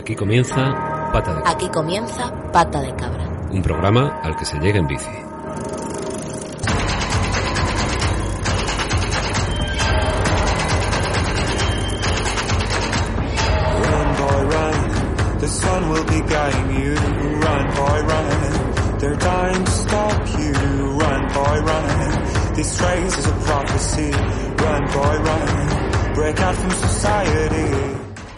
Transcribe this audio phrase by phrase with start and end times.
[0.00, 1.50] Aquí comienza Pata de Cabra.
[1.50, 3.28] Aquí comienza Pata de Cabra.
[3.52, 5.29] Un programa al que se llega en bici.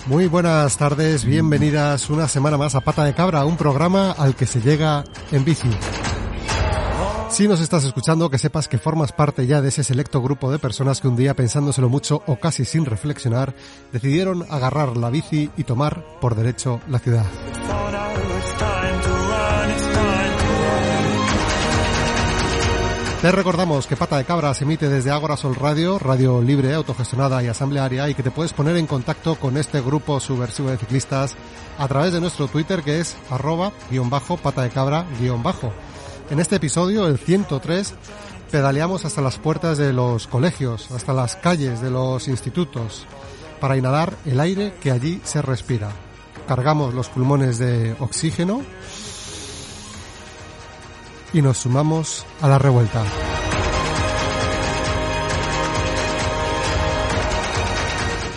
[0.06, 4.46] Muy buenas tardes, bienvenidas una semana más a Pata de Cabra, un programa al que
[4.46, 5.70] se llega en bici.
[7.30, 10.58] Si nos estás escuchando, que sepas que formas parte ya de ese selecto grupo de
[10.58, 13.54] personas que un día, pensándoselo mucho o casi sin reflexionar,
[13.92, 17.24] decidieron agarrar la bici y tomar por derecho la ciudad.
[23.22, 27.40] Te recordamos que Pata de Cabra se emite desde Ágora Sol Radio, radio libre, autogestionada
[27.40, 31.36] y asamblearia, y que te puedes poner en contacto con este grupo subversivo de ciclistas
[31.78, 35.72] a través de nuestro Twitter que es arroba guion bajo pata de cabra guion bajo.
[36.30, 37.94] En este episodio, el 103,
[38.50, 43.06] pedaleamos hasta las puertas de los colegios, hasta las calles de los institutos,
[43.60, 45.92] para inhalar el aire que allí se respira.
[46.48, 48.62] Cargamos los pulmones de oxígeno
[51.32, 53.04] y nos sumamos a la revuelta.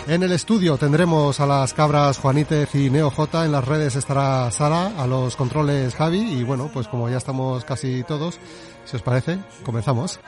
[0.08, 3.44] En el estudio tendremos a las cabras Juanítez y Neo J.
[3.44, 6.20] En las redes estará Sara, a los controles Javi.
[6.20, 8.38] Y bueno, pues como ya estamos casi todos,
[8.84, 10.20] si os parece, comenzamos.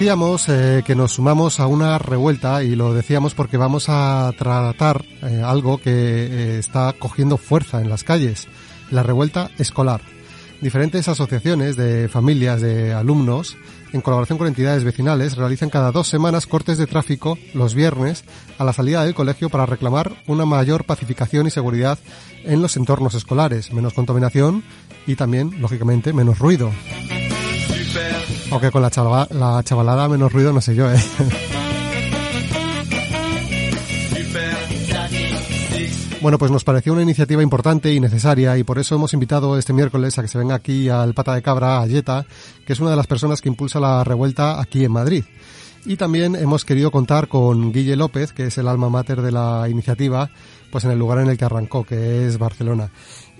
[0.00, 5.04] Decíamos eh, que nos sumamos a una revuelta y lo decíamos porque vamos a tratar
[5.20, 8.48] eh, algo que eh, está cogiendo fuerza en las calles,
[8.90, 10.00] la revuelta escolar.
[10.62, 13.58] Diferentes asociaciones de familias de alumnos,
[13.92, 18.24] en colaboración con entidades vecinales, realizan cada dos semanas cortes de tráfico los viernes
[18.56, 21.98] a la salida del colegio para reclamar una mayor pacificación y seguridad
[22.44, 24.64] en los entornos escolares, menos contaminación
[25.06, 26.70] y también, lógicamente, menos ruido.
[28.50, 31.00] Aunque con la, chavalada menos ruido no sé yo, ¿eh?
[36.20, 39.72] Bueno, pues nos pareció una iniciativa importante y necesaria y por eso hemos invitado este
[39.72, 42.26] miércoles a que se venga aquí al Pata de Cabra, a Yeta,
[42.66, 45.24] que es una de las personas que impulsa la revuelta aquí en Madrid.
[45.86, 49.66] Y también hemos querido contar con Guille López, que es el alma mater de la
[49.70, 50.30] iniciativa,
[50.70, 52.90] pues en el lugar en el que arrancó, que es Barcelona.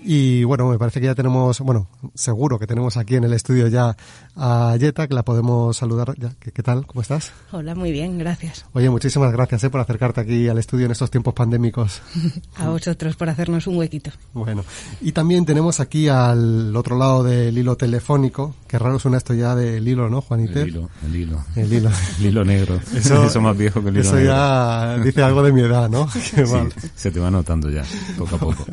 [0.03, 3.67] Y bueno, me parece que ya tenemos, bueno, seguro que tenemos aquí en el estudio
[3.67, 3.95] ya
[4.35, 6.31] a Yeta, que la podemos saludar ya.
[6.39, 6.85] ¿Qué, qué tal?
[6.87, 7.31] ¿Cómo estás?
[7.51, 8.65] Hola, muy bien, gracias.
[8.73, 12.01] Oye, muchísimas gracias eh, por acercarte aquí al estudio en estos tiempos pandémicos.
[12.57, 14.11] A vosotros por hacernos un huequito.
[14.33, 14.63] Bueno,
[15.01, 19.55] y también tenemos aquí al otro lado del hilo telefónico, que raro suena esto ya
[19.55, 20.61] del hilo, ¿no, Juanite?
[20.61, 21.43] El hilo, el hilo.
[21.55, 21.89] El hilo.
[22.19, 22.79] El hilo negro.
[22.95, 24.31] Eso, más viejo que el hilo Eso negro.
[24.31, 26.07] ya dice algo de mi edad, ¿no?
[26.35, 26.71] Qué Sí, mal.
[26.95, 27.83] se te va notando ya,
[28.17, 28.65] poco a poco.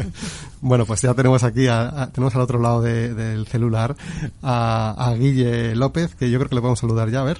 [0.61, 3.97] Bueno, pues ya tenemos aquí, a- a- tenemos al otro lado de- del celular
[4.43, 7.39] a, a Guille López, que yo creo que le podemos saludar ya, a ver.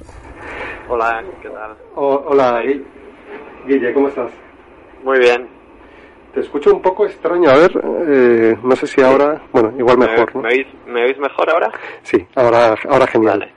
[0.89, 1.77] Hola, ¿qué tal?
[1.95, 2.63] hola,
[3.67, 4.31] Guille, ¿cómo estás?
[5.05, 5.49] Muy bien.
[6.33, 7.73] Te escucho un poco extraño, a ver,
[8.07, 10.43] eh, no sé si ahora, bueno, igual ¿Me, mejor, ¿no?
[10.43, 11.71] me oís, me oís mejor ahora?
[12.03, 13.41] Sí, ahora, ahora genial.
[13.41, 13.53] Vale,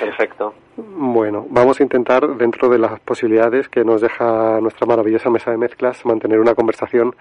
[0.00, 0.54] perfecto.
[0.76, 5.58] Bueno, vamos a intentar, dentro de las posibilidades que nos deja nuestra maravillosa mesa de
[5.58, 7.14] mezclas, mantener una conversación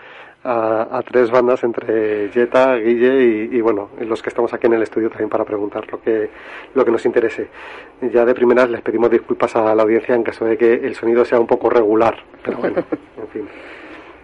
[0.43, 4.73] a, a tres bandas entre Jetta, Guille y, y, bueno, los que estamos aquí en
[4.73, 6.29] el estudio también para preguntar lo que,
[6.73, 7.47] lo que nos interese.
[8.13, 11.25] Ya de primeras les pedimos disculpas a la audiencia en caso de que el sonido
[11.25, 12.77] sea un poco regular, pero bueno,
[13.17, 13.47] en fin,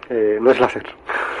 [0.08, 0.86] eh, no es láser.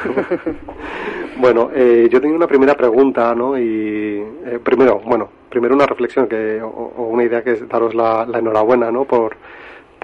[1.38, 3.58] bueno, eh, yo tenía una primera pregunta, ¿no?
[3.58, 7.94] Y eh, primero, bueno, primero una reflexión que, o, o una idea que es daros
[7.94, 9.04] la, la enhorabuena, ¿no?
[9.04, 9.36] Por,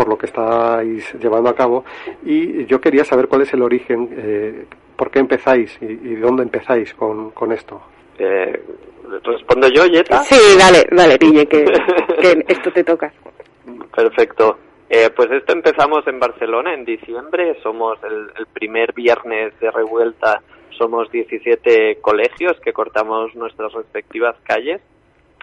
[0.00, 1.84] por lo que estáis llevando a cabo.
[2.24, 4.64] Y yo quería saber cuál es el origen, eh,
[4.96, 7.82] por qué empezáis y, y dónde empezáis con, con esto.
[8.18, 8.62] Eh,
[9.22, 10.22] ¿Respondo yo, Yeta?
[10.22, 11.64] Sí, dale, dale, Guille, que,
[12.22, 13.12] que esto te toca.
[13.94, 14.56] Perfecto.
[14.88, 17.58] Eh, pues esto empezamos en Barcelona en diciembre.
[17.62, 20.40] Somos el, el, primer viernes de revuelta.
[20.78, 24.80] Somos 17 colegios que cortamos nuestras respectivas calles.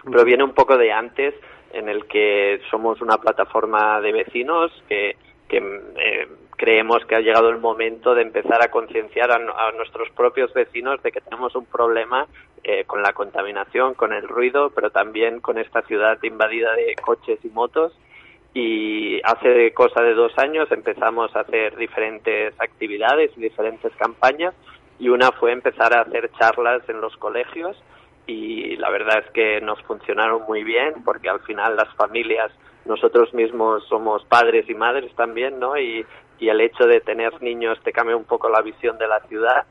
[0.04, 1.34] Pero viene un poco de antes,
[1.72, 5.16] en el que somos una plataforma de vecinos que,
[5.48, 10.10] que eh, creemos que ha llegado el momento de empezar a concienciar a, a, nuestros
[10.10, 12.26] propios vecinos de que tenemos un problema
[12.64, 17.38] eh, con la contaminación, con el ruido, pero también con esta ciudad invadida de coches
[17.44, 17.96] y motos.
[18.54, 24.54] Y hace cosa de dos años empezamos a hacer diferentes actividades y diferentes campañas
[24.98, 27.76] y una fue empezar a hacer charlas en los colegios
[28.28, 32.52] y la verdad es que nos funcionaron muy bien porque al final las familias
[32.84, 36.04] nosotros mismos somos padres y madres también no y,
[36.38, 39.66] y el hecho de tener niños te cambia un poco la visión de la ciudad.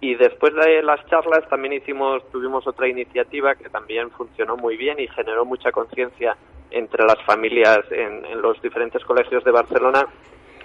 [0.00, 4.98] Y después de las charlas también hicimos tuvimos otra iniciativa que también funcionó muy bien
[4.98, 6.36] y generó mucha conciencia
[6.70, 10.06] entre las familias en, en, los diferentes colegios de Barcelona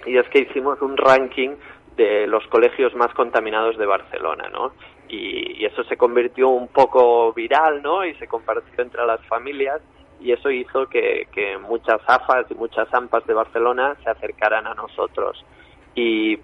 [0.06, 1.56] y es que hicimos un ranking
[1.96, 4.74] de los colegios más contaminados de Barcelona, ¿no?
[5.08, 8.06] Y, eso se convirtió un poco viral, ¿no?
[8.06, 9.82] Y se compartió entre las familias
[10.20, 14.74] y eso hizo que, que muchas AFAS y muchas AMPAs de Barcelona se acercaran a
[14.74, 15.44] nosotros.
[15.96, 16.40] Y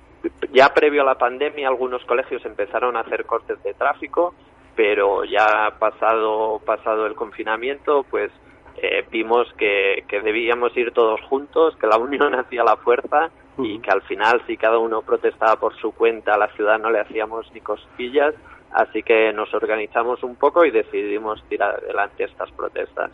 [0.51, 4.33] ya previo a la pandemia algunos colegios empezaron a hacer cortes de tráfico,
[4.75, 8.31] pero ya pasado pasado el confinamiento, pues
[8.77, 13.79] eh, vimos que, que, debíamos ir todos juntos, que la unión hacía la fuerza y
[13.79, 16.99] que al final si cada uno protestaba por su cuenta a la ciudad no le
[16.99, 18.33] hacíamos ni cosquillas,
[18.71, 23.11] así que nos organizamos un poco y decidimos tirar adelante estas protestas.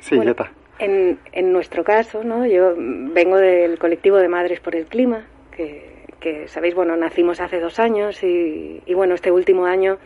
[0.00, 0.34] Sí, bueno,
[0.78, 2.44] en, en, nuestro caso, ¿no?
[2.44, 7.58] yo vengo del colectivo de Madres por el Clima, que, que sabéis, bueno, nacimos hace
[7.58, 9.98] dos años y, y bueno, este último año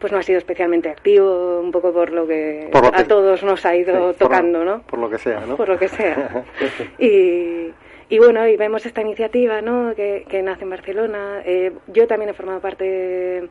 [0.00, 3.04] pues no ha sido especialmente activo, un poco por lo que, por lo que a
[3.04, 4.82] todos nos ha ido sí, tocando, por, ¿no?
[4.82, 5.56] Por lo que sea, ¿no?
[5.56, 6.44] Por lo que sea.
[6.98, 7.70] y,
[8.08, 9.94] y, bueno, y vemos esta iniciativa, ¿no?
[9.94, 11.42] Que, que nace en Barcelona.
[11.44, 13.48] Eh, yo también he formado parte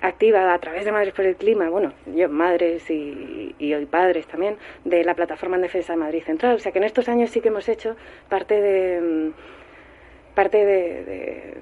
[0.00, 4.26] activa a través de Madres por el Clima, bueno, yo madres y, y hoy padres
[4.26, 6.56] también, de la plataforma en defensa de Madrid Central.
[6.56, 7.94] O sea que en estos años sí que hemos hecho
[8.28, 9.30] parte de
[10.34, 11.54] parte de, de,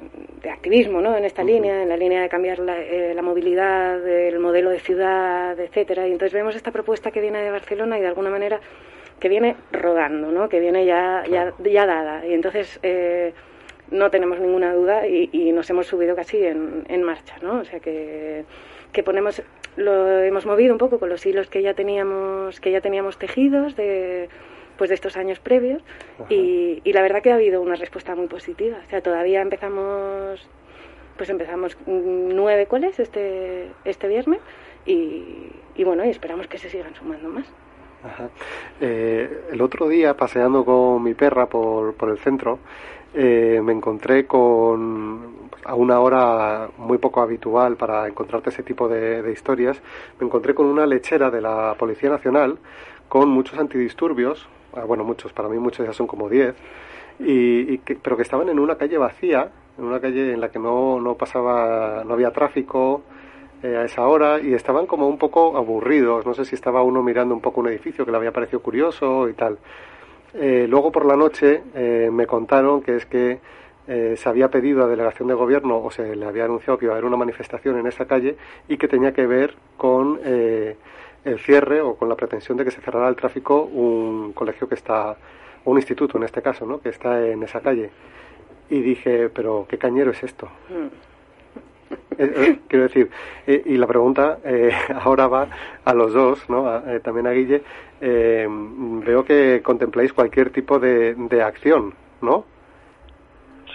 [0.42, 1.16] de, activismo ¿no?
[1.16, 1.52] en esta uh -huh.
[1.52, 6.06] línea, en la línea de cambiar la, eh, la, movilidad, el modelo de ciudad, etcétera.
[6.06, 8.60] Y entonces vemos esta propuesta que viene de Barcelona y de alguna manera
[9.18, 10.48] que viene rodando, ¿no?
[10.48, 11.54] que viene ya, claro.
[11.58, 12.26] ya, ya, dada.
[12.26, 13.32] Y entonces eh,
[13.90, 17.36] no tenemos ninguna duda y, y, nos hemos subido casi en, en marcha.
[17.42, 17.60] ¿no?
[17.60, 18.44] O sea que,
[18.92, 19.42] que ponemos
[19.76, 23.76] lo hemos movido un poco con los hilos que ya teníamos que ya teníamos tejidos
[23.76, 24.28] de
[24.80, 25.82] pues de estos años previos
[26.30, 28.78] y, y, la verdad que ha habido una respuesta muy positiva.
[28.82, 30.40] O sea, todavía empezamos,
[31.18, 34.40] pues empezamos nueve coles este, este viernes
[34.86, 37.44] y, y bueno, y esperamos que se sigan sumando más.
[38.02, 38.30] Ajá.
[38.80, 42.58] Eh, el otro día, paseando con mi perra por, por el centro,
[43.12, 49.20] eh, me encontré con, a una hora muy poco habitual para encontrarte ese tipo de,
[49.20, 49.82] de historias,
[50.18, 52.56] me encontré con una lechera de la Policía Nacional
[53.10, 54.48] con muchos antidisturbios,
[54.86, 56.54] bueno, muchos, para mí muchos ya son como 10,
[57.20, 60.50] y, y que, pero que estaban en una calle vacía, en una calle en la
[60.50, 63.02] que no, no pasaba, no había tráfico
[63.62, 67.02] eh, a esa hora, y estaban como un poco aburridos, no sé si estaba uno
[67.02, 69.58] mirando un poco un edificio que le había parecido curioso y tal.
[70.34, 73.40] Eh, luego por la noche eh, me contaron que es que
[73.88, 76.94] eh, se había pedido a delegación de gobierno o se le había anunciado que iba
[76.94, 78.36] a haber una manifestación en esa calle
[78.68, 80.76] y que tenía que ver con eh,
[81.24, 84.74] el cierre o con la pretensión de que se cerrara el tráfico un colegio que
[84.74, 85.16] está,
[85.64, 86.80] un instituto en este caso, ¿no?
[86.80, 87.90] que está en esa calle.
[88.68, 90.48] Y dije, pero ¿qué cañero es esto?
[90.68, 91.10] Mm.
[92.18, 93.10] Eh, eh, quiero decir,
[93.46, 94.38] eh, y la pregunta
[95.02, 95.48] ahora va
[95.84, 96.68] a los dos, ¿no?
[96.68, 97.62] A, también a Guille.
[98.00, 102.44] veo que contempláis cualquier tipo de, de acción, ¿no?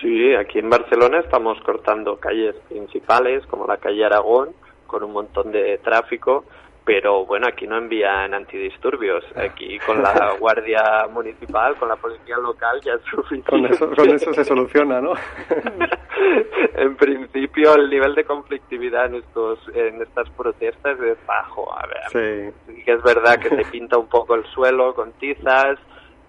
[0.01, 4.49] Sí, aquí en Barcelona estamos cortando calles principales como la calle Aragón
[4.87, 6.45] con un montón de tráfico
[6.85, 9.25] pero bueno, aquí no envían antidisturbios.
[9.35, 13.49] Aquí con la Guardia Municipal, con la Policía Local ya es suficiente.
[13.49, 15.13] Con eso, con eso se soluciona, ¿no?
[16.75, 21.73] en principio el nivel de conflictividad en, estos, en estas protestas es bajo.
[21.75, 22.83] A ver, sí.
[22.83, 25.79] que es verdad que se pinta un poco el suelo con tizas,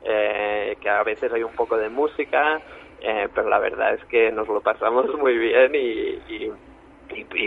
[0.04, 2.62] eh, que a veces hay un poco de música,
[3.02, 6.52] eh, pero la verdad es que nos lo pasamos muy bien y, y,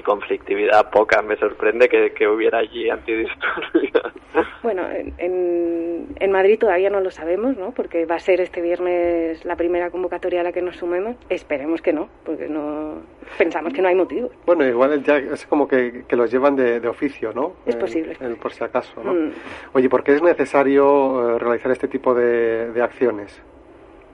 [0.04, 1.22] conflictividad poca.
[1.22, 4.14] Me sorprende que, hubiera allí antidisturbios.
[4.62, 7.72] Bueno, en, en, Madrid todavía no lo sabemos, ¿no?
[7.72, 11.16] Porque va a ser este viernes la primera convocatoria a la que nos sumemos.
[11.30, 13.02] Esperemos que no, porque no
[13.38, 14.30] pensamos que no hay motivo.
[14.46, 17.54] Bueno, igual ya es como que, que los llevan de, oficio, ¿no?
[17.66, 18.16] Es posible.
[18.42, 19.14] por si acaso, ¿no?
[19.14, 19.32] Mm.
[19.74, 23.42] Oye, ¿por qué es necesario eh, realizar este tipo de, de acciones?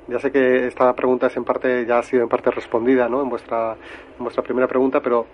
[0.08, 3.22] Ya sé que esta pregunta es en parte ya ha sido en parte respondida, ¿no?
[3.22, 3.76] En vuestra
[4.18, 5.26] en vuestra primera pregunta, pero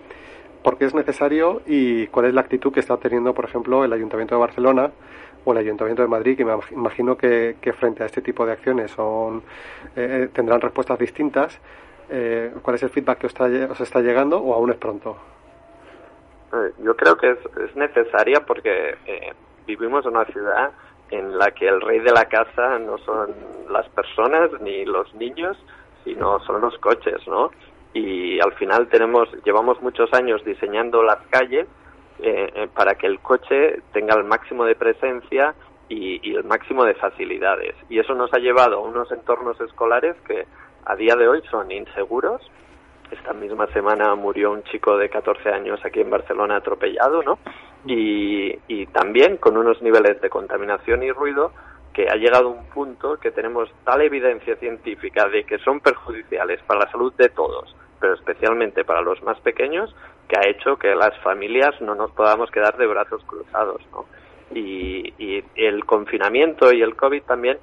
[0.63, 3.91] ¿por qué es necesario y cuál es la actitud que está teniendo, por ejemplo, el
[3.91, 4.91] Ayuntamiento de Barcelona
[5.43, 8.91] o el Ayuntamiento de Madrid, que me imagino que, frente a este tipo de acciones
[8.91, 9.43] son
[9.95, 11.59] eh, tendrán respuestas distintas?
[12.09, 15.17] Eh, ¿Cuál es el feedback que os está, llegando o aún es pronto?
[16.53, 18.97] Eh, yo creo que es, es necesaria porque
[19.65, 20.71] vivimos en una ciudad
[21.11, 23.33] en la que el rey de la casa no son
[23.69, 25.57] las personas ni los niños,
[26.03, 27.51] sino son los coches, ¿no?
[27.93, 31.67] Y al final tenemos, llevamos muchos años diseñando las calles
[32.19, 35.53] eh, eh, para que el coche tenga el máximo de presencia
[35.89, 37.75] y, y, el máximo de facilidades.
[37.89, 40.45] Y eso nos ha llevado a unos entornos escolares que
[40.85, 42.41] a día de hoy son inseguros,
[43.11, 47.39] esta misma semana murió un chico de 14 años aquí en Barcelona atropellado, ¿no?
[47.85, 51.51] Y, y también con unos niveles de contaminación y ruido
[51.93, 56.81] que ha llegado un punto que tenemos tal evidencia científica de que son perjudiciales para
[56.81, 59.93] la salud de todos, pero especialmente para los más pequeños,
[60.27, 64.05] que ha hecho que las familias no nos podamos quedar de brazos cruzados, ¿no?
[64.53, 67.57] Y, y el confinamiento y el COVID también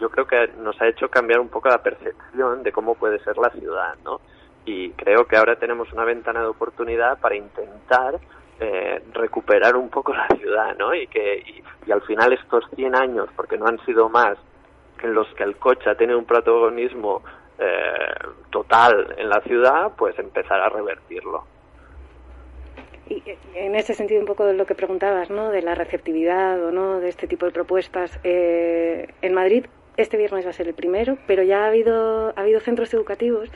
[0.00, 3.38] yo creo que nos ha hecho cambiar un poco la percepción de cómo puede ser
[3.38, 4.20] la ciudad, ¿no?
[4.64, 8.18] y creo que ahora tenemos una ventana de oportunidad para intentar
[8.60, 10.94] eh, recuperar un poco la ciudad, ¿no?
[10.94, 14.38] Y que y, al final estos 100 años, porque no han sido más,
[15.02, 17.22] en los que el coche ha tenido un protagonismo
[17.58, 18.14] eh,
[18.50, 21.44] total en la ciudad, pues empezar a revertirlo.
[23.08, 23.22] Y
[23.54, 25.50] en ese sentido, un poco de lo que preguntabas, ¿no?
[25.50, 28.18] De la receptividad o no de este tipo de propuestas.
[28.22, 29.66] Eh, en Madrid,
[29.96, 33.50] este viernes va a ser el primero, pero ya ha habido, ha habido centros educativos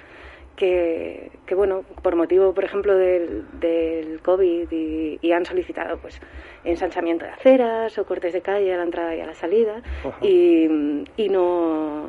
[0.57, 6.19] que, bueno, por motivo, por ejemplo, del, del COVID y, han solicitado pues
[6.65, 9.83] ensanchamiento de aceras o cortes de calle a la entrada y a la salida
[10.23, 10.67] y,
[11.17, 12.07] y, no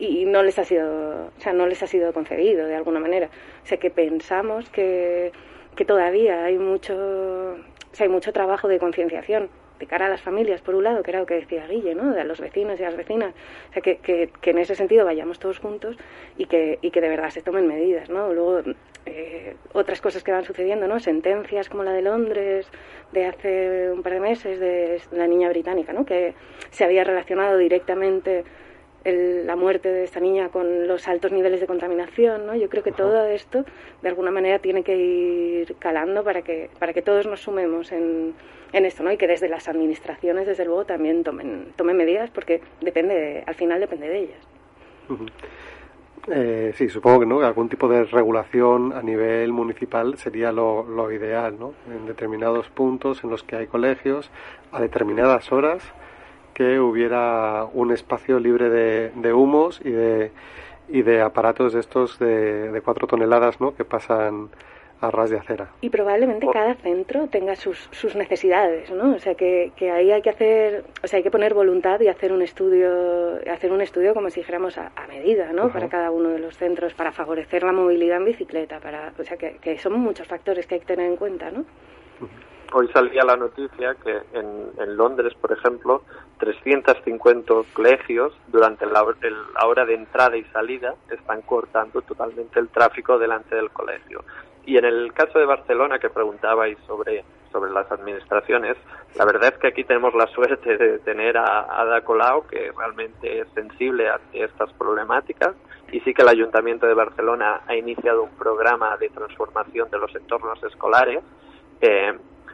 [0.00, 3.28] y no les ha sido, o sea, no les ha sido concedido de alguna manera.
[3.62, 5.30] O sea, que pensamos que,
[5.76, 9.48] que todavía hay mucho, o sea, hay mucho trabajo de concienciación
[9.80, 12.12] de cara a las familias, por un lado, que era lo que decía Guille, ¿no?
[12.12, 13.34] De a los vecinos y a las vecinas.
[13.70, 15.96] O sea, que, que, en ese sentido vayamos todos juntos
[16.36, 18.32] y que, y que de verdad se tomen medidas, ¿no?
[18.32, 18.62] Luego,
[19.06, 21.00] eh, otras cosas que van sucediendo, ¿no?
[21.00, 22.68] Sentencias como la de Londres
[23.12, 26.04] de hace un par de meses de la niña británica, ¿no?
[26.04, 26.34] Que
[26.70, 28.44] se había relacionado directamente
[29.04, 32.54] la muerte de esta niña con los altos niveles de contaminación, ¿no?
[32.54, 33.64] Yo creo que todo esto,
[34.02, 38.34] de alguna manera, tiene que ir calando para que, para que todos nos sumemos en
[38.72, 39.12] en esto, ¿no?
[39.12, 43.80] Y que desde las administraciones, desde luego, también tomen, tomen medidas porque depende, al final
[43.80, 44.48] depende de ellas.
[46.28, 51.10] Eh, sí, supongo que no, algún tipo de regulación a nivel municipal sería lo, lo,
[51.10, 51.72] ideal, ¿no?
[51.92, 54.30] En determinados puntos en los que hay colegios,
[54.70, 55.82] a determinadas horas,
[56.54, 60.30] que hubiera un espacio libre de, de humos y de,
[60.88, 63.74] y de aparatos de estos de, de cuatro toneladas, ¿no?
[63.74, 64.50] Que pasan
[65.00, 65.68] a ras de acera.
[65.80, 66.52] Y probablemente oh.
[66.52, 69.14] cada centro tenga sus, sus necesidades, ¿no?
[69.14, 72.08] O sea, que, que, ahí hay que hacer, o sea, hay que poner voluntad y
[72.08, 75.70] hacer un estudio, hacer un estudio como si dijéramos a, medida, ¿no?
[75.72, 79.36] Para cada uno de los centros, para favorecer la movilidad en bicicleta, para, o sea,
[79.36, 81.64] que, que son muchos factores que hay que tener en cuenta, ¿no?
[82.72, 86.02] Hoy salía la noticia que en, en Londres, por ejemplo,
[86.38, 93.18] 350 colegios durante la, la hora de entrada y salida están cortando totalmente el tráfico
[93.18, 94.22] delante del colegio.
[94.66, 98.76] Y en el caso de Barcelona, que preguntabais sobre, sobre las administraciones,
[99.16, 103.40] la verdad es que aquí tenemos la suerte de tener a Ada Colau, que realmente
[103.40, 105.54] es sensible a estas problemáticas,
[105.90, 110.14] y sí que el Ayuntamiento de Barcelona ha iniciado un programa de transformación de los
[110.14, 111.20] entornos escolares,
[111.80, 112.12] eh,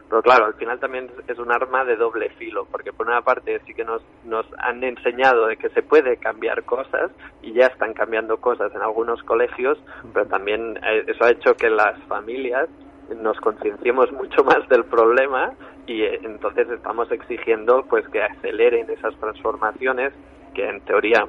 [0.08, 3.60] pero claro, al final también es un arma de doble filo, porque por una parte
[3.66, 7.10] sí que nos, nos han enseñado de que se puede cambiar cosas
[7.42, 9.78] y ya están cambiando cosas en algunos colegios,
[10.12, 12.68] pero también eh, eso ha hecho que las familias
[13.14, 15.52] nos concienciemos mucho más del problema
[15.86, 20.12] y eh, entonces estamos exigiendo pues que aceleren esas transformaciones
[20.54, 21.26] que en teoría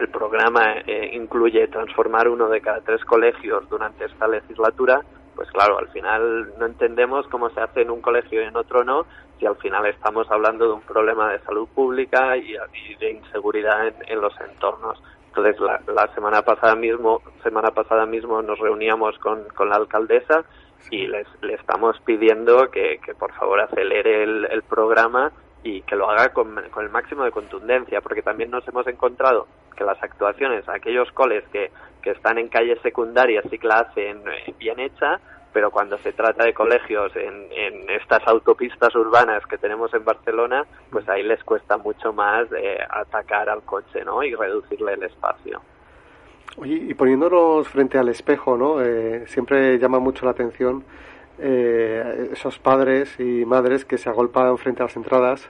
[0.00, 5.02] el programa eh, incluye transformar uno de cada tres colegios durante esta legislatura
[5.34, 8.84] pues claro, al final no entendemos cómo se hace en un colegio y en otro
[8.84, 9.06] no,
[9.38, 12.54] si al final estamos hablando de un problema de salud pública y,
[13.00, 15.02] de inseguridad en, los entornos.
[15.28, 20.44] Entonces, la, la, semana pasada mismo, semana pasada mismo nos reuníamos con, con la alcaldesa
[20.90, 25.32] y les, le estamos pidiendo que, que por favor acelere el, el programa
[25.64, 29.48] y que lo haga con, con, el máximo de contundencia, porque también nos hemos encontrado
[29.74, 31.70] que las actuaciones, aquellos coles que,
[32.04, 35.18] que están en calles secundarias sí que hacen eh, bien hecha,
[35.54, 40.66] pero cuando se trata de colegios en, en, estas autopistas urbanas que tenemos en Barcelona,
[40.90, 44.22] pues ahí les cuesta mucho más eh, atacar al coche, ¿no?
[44.22, 45.62] Y reducirle el espacio.
[46.58, 48.82] Oye, y poniéndonos frente al espejo, ¿no?
[48.82, 50.84] Eh, siempre llama mucho la atención
[51.38, 55.48] eh, esos padres y madres que se agolpan frente a las entradas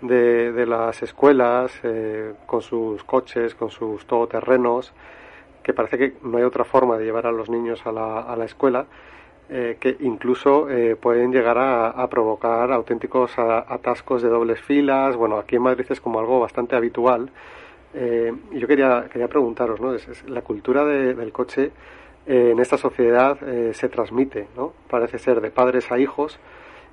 [0.00, 4.92] de, de las escuelas eh, con sus coches, con sus todoterrenos,
[5.66, 8.36] que parece que no hay otra forma de llevar a los niños a la, a
[8.36, 8.86] la escuela.
[9.48, 15.16] Eh, que incluso eh, pueden llegar a, a provocar auténticos a, atascos de dobles filas.
[15.16, 17.30] Bueno, aquí en Madrid es como algo bastante habitual.
[17.94, 19.92] Eh, y yo quería, quería preguntaros, ¿no?
[19.94, 21.72] Es, es la cultura de, del coche
[22.26, 23.38] en esta sociedad
[23.72, 24.72] se transmite, ¿no?
[24.90, 26.40] Parece ser de padres a hijos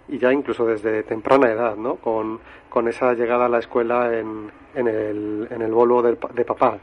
[0.08, 1.96] y ya incluso desde temprana edad, ¿no?
[1.96, 2.40] Con,
[2.70, 6.78] con esa llegada a la escuela en, en, el, en el Volvo del, de papá.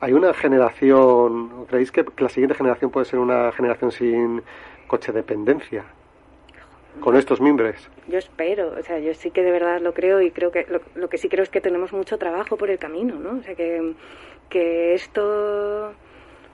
[0.00, 4.42] ¿Hay una generación, creéis que la siguiente generación puede ser una generación sin
[4.86, 5.84] coche dependencia?
[7.00, 7.88] Con estos mimbres.
[8.08, 11.08] Yo espero, o sea, yo sí que de verdad lo creo y creo que lo
[11.08, 13.38] que sí creo es que tenemos mucho trabajo por el camino, ¿no?
[13.38, 13.94] O sea, que,
[14.48, 15.92] que esto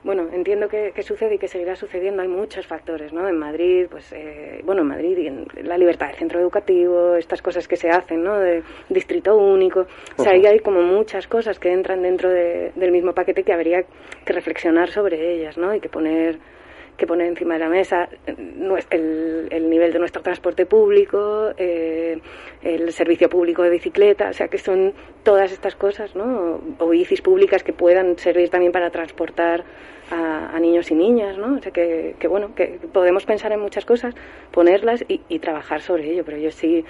[0.05, 2.23] bueno, entiendo que, que, sucede y que seguirá sucediendo.
[2.23, 3.27] Hay muchos factores, ¿no?
[3.27, 7.41] En Madrid, pues, eh, bueno, en Madrid y en la libertad del centro educativo, estas
[7.41, 8.39] cosas que se hacen, ¿no?
[8.39, 9.87] De distrito único.
[10.17, 13.53] O sea, ahí hay como muchas cosas que entran dentro de, del mismo paquete que
[13.55, 13.85] habría
[14.27, 15.75] que reflexionar sobre ellas, ¿no?
[15.75, 16.39] Y que poner
[16.97, 22.19] que poner encima de la mesa el, el nivel de nuestro transporte público, eh,
[22.63, 26.61] el servicio público de bicicleta, o sea que son todas estas cosas, ¿no?
[26.79, 29.65] O bicis públicas que puedan servir también para transportar
[30.11, 31.57] a, a niños y niñas, ¿no?
[31.57, 34.15] O sea que, que, bueno, que podemos pensar en muchas cosas,
[34.53, 36.85] ponerlas y, y trabajar sobre ello, pero yo sí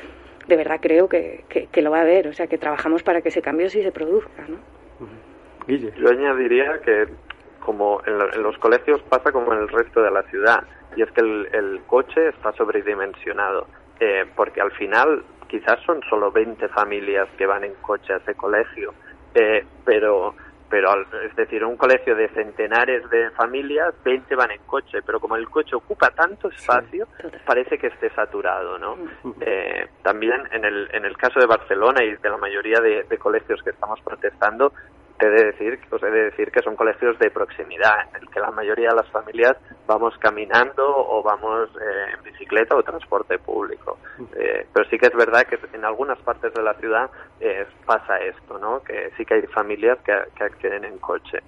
[0.49, 3.23] de verdad creo que, que, que, lo va a haber, o sea que trabajamos para
[3.23, 4.59] que ese cambio sí se produzca, ¿no?
[5.67, 5.93] Guille.
[5.97, 7.07] Yo añadiría que
[7.65, 10.65] como en, en, los colegios pasa como en el resto de la ciudad
[10.97, 13.67] y es que el, el coche está sobredimensionado
[14.01, 18.35] eh, porque al final quizás son solo 20 familias que van en coche a ese
[18.35, 18.95] colegio
[19.35, 20.35] eh, pero
[20.71, 20.91] pero
[21.23, 25.49] es decir un colegio de centenares de familias 20 van en coche pero como el
[25.49, 28.97] coche ocupa tanto espacio sí, parece que esté saturado no
[29.41, 33.19] eh, también en el en el caso de Barcelona y de la mayoría de, de
[33.19, 34.73] colegios que estamos protestando
[35.21, 38.41] he de decir, os he de decir que son colegios de proximidad, en el que
[38.41, 43.99] la mayoría de las familias vamos caminando o vamos eh, en bicicleta o transporte público.
[44.35, 48.19] Eh, pero sí que es verdad que en algunas partes de la ciudad eh, pasa
[48.19, 48.83] esto, ¿no?
[48.83, 51.39] Que sí que hay familias que, que acceden en coche.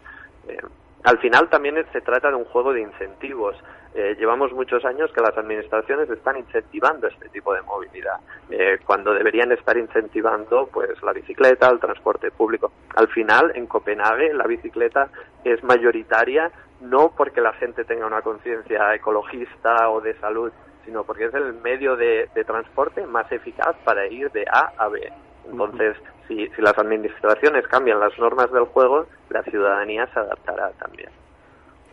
[1.07, 3.55] Al final también se trata de un juego de incentivos.
[3.95, 8.19] Eh, llevamos muchos años que las administraciones están incentivando este tipo de movilidad,
[8.51, 12.73] eh, cuando deberían estar incentivando pues la bicicleta, el transporte público.
[12.97, 15.09] Al final, en Copenhague, la bicicleta
[15.45, 20.51] es mayoritaria no porque la gente tenga una conciencia ecologista o de salud,
[20.85, 24.89] sino porque es el medio de, de transporte más eficaz para ir de A a
[24.89, 25.13] B.
[25.51, 25.97] Entonces,
[26.29, 31.11] si, si las administraciones cambian las normas del juego, la ciudadanía se adaptará también.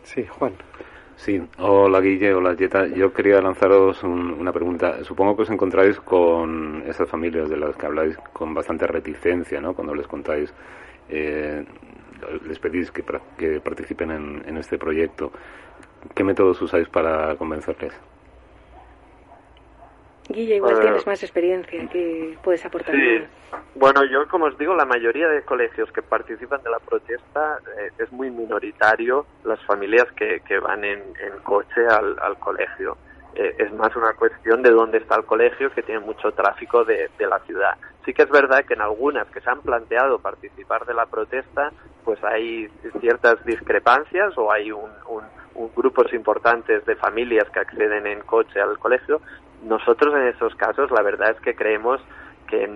[0.02, 0.52] Sí, Juan.
[1.16, 2.86] Sí, hola Guille, hola Jeta.
[2.86, 5.04] Yo quería lanzaros un, una pregunta.
[5.04, 9.74] Supongo que os encontráis con esas familias de las que habláis con bastante reticencia, ¿no?
[9.74, 10.52] Cuando les contáis,
[11.08, 11.64] eh,
[12.46, 13.04] les pedís que,
[13.38, 15.30] que participen en, en este proyecto.
[16.14, 17.94] ¿Qué métodos usáis para convencerles?
[20.28, 22.94] Guille, igual bueno, tienes más experiencia que puedes aportar.
[22.94, 23.24] Sí.
[23.74, 27.90] Bueno, yo como os digo, la mayoría de colegios que participan de la protesta eh,
[27.98, 32.96] es muy minoritario las familias que, que van en, en coche al, al colegio.
[33.34, 37.10] Eh, es más una cuestión de dónde está el colegio que tiene mucho tráfico de,
[37.18, 37.76] de, la ciudad.
[38.04, 41.72] Sí que es verdad que en algunas que se han planteado participar de la protesta,
[42.04, 42.68] pues hay
[43.00, 48.60] ciertas discrepancias o hay un, un, un grupos importantes de familias que acceden en coche
[48.60, 49.20] al colegio,
[49.64, 52.00] nosotros en esos casos la verdad es que creemos
[52.46, 52.68] que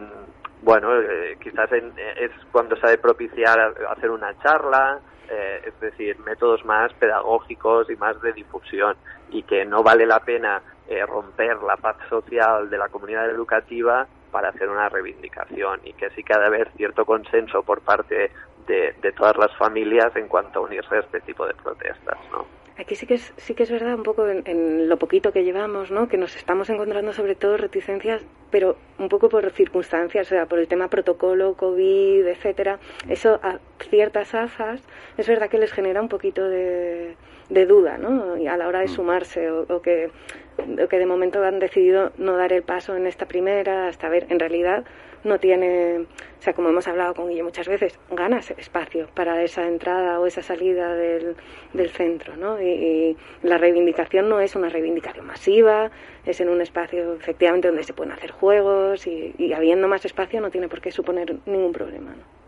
[0.62, 5.81] bueno eh, quizás en, es cuando se ha de propiciar hacer una charla eh, es
[5.81, 8.96] decir métodos más pedagógicos y más de difusión
[9.31, 14.07] y que no vale la pena eh, romper la paz social de la comunidad educativa
[14.31, 18.31] para hacer una reivindicación y que sí que ha de haber cierto consenso por parte
[18.66, 22.58] de, de todas las familias en cuanto a unirse a este tipo de protestas ¿no?
[22.79, 25.91] Aquí sí que es, sí que es verdad un poco en, lo poquito que llevamos,
[25.91, 26.07] ¿no?
[26.07, 30.61] Que nos estamos encontrando sobre todo reticencias, pero un poco por circunstancias, o sea, por
[30.61, 32.79] el tema protocolo, COVID, etcétera.
[33.09, 33.59] Eso a
[33.91, 34.81] ciertas AFAS
[35.17, 37.17] es verdad que les genera un poquito de,
[37.49, 38.37] duda, ¿no?
[38.37, 38.95] Y a la hora de mm.
[38.95, 40.12] sumarse o, que,
[40.59, 44.27] o que de momento han decidido no dar el paso en esta primera hasta ver
[44.31, 44.85] en realidad
[45.24, 49.66] no tiene, o sea, como hemos hablado con Guille muchas veces, ganas espacio para esa
[49.66, 51.37] entrada o esa salida del,
[51.72, 52.61] del centro, ¿no?
[52.61, 55.90] Y, la reivindicación no es una reivindicación masiva,
[56.24, 60.50] es en un espacio efectivamente donde se pueden hacer juegos y, habiendo más espacio no
[60.50, 62.38] tiene por qué suponer ningún problema, ¿no?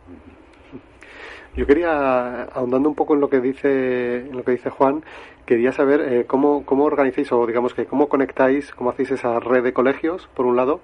[1.56, 5.02] Yo quería, ahondando un poco en lo que dice, en lo que dice Juan,
[5.46, 9.64] quería saber eh, cómo, cómo organizáis o digamos que cómo conectáis, cómo hacéis esa red
[9.64, 10.80] de colegios, por un lado,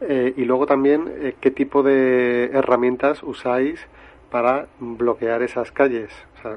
[0.00, 3.86] eh, y luego también, eh, ¿qué tipo de herramientas usáis
[4.30, 6.10] para bloquear esas calles?
[6.38, 6.56] O sea,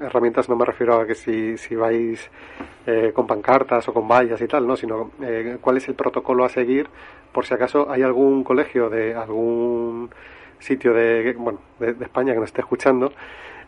[0.00, 2.30] herramientas no me refiero a que si, si vais
[2.86, 4.76] eh, con pancartas o con vallas y tal, ¿no?
[4.76, 5.10] Sino
[5.60, 6.88] cuál es el protocolo a seguir
[7.32, 10.10] por si acaso hay algún colegio de algún
[10.58, 13.12] sitio de, bueno, de España que nos esté escuchando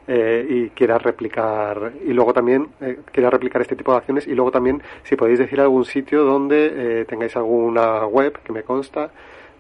[0.06, 4.34] eh, y quiera replicar y luego también eh, quiera replicar este tipo de acciones y
[4.34, 9.10] luego también si podéis decir algún sitio donde eh, tengáis alguna web que me consta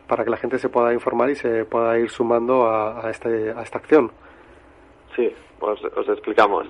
[0.06, 3.62] para que la gente se pueda informar y se pueda ir sumando a, este, a
[3.62, 4.12] esta acción.
[5.16, 6.66] Sí, pues os explicamos.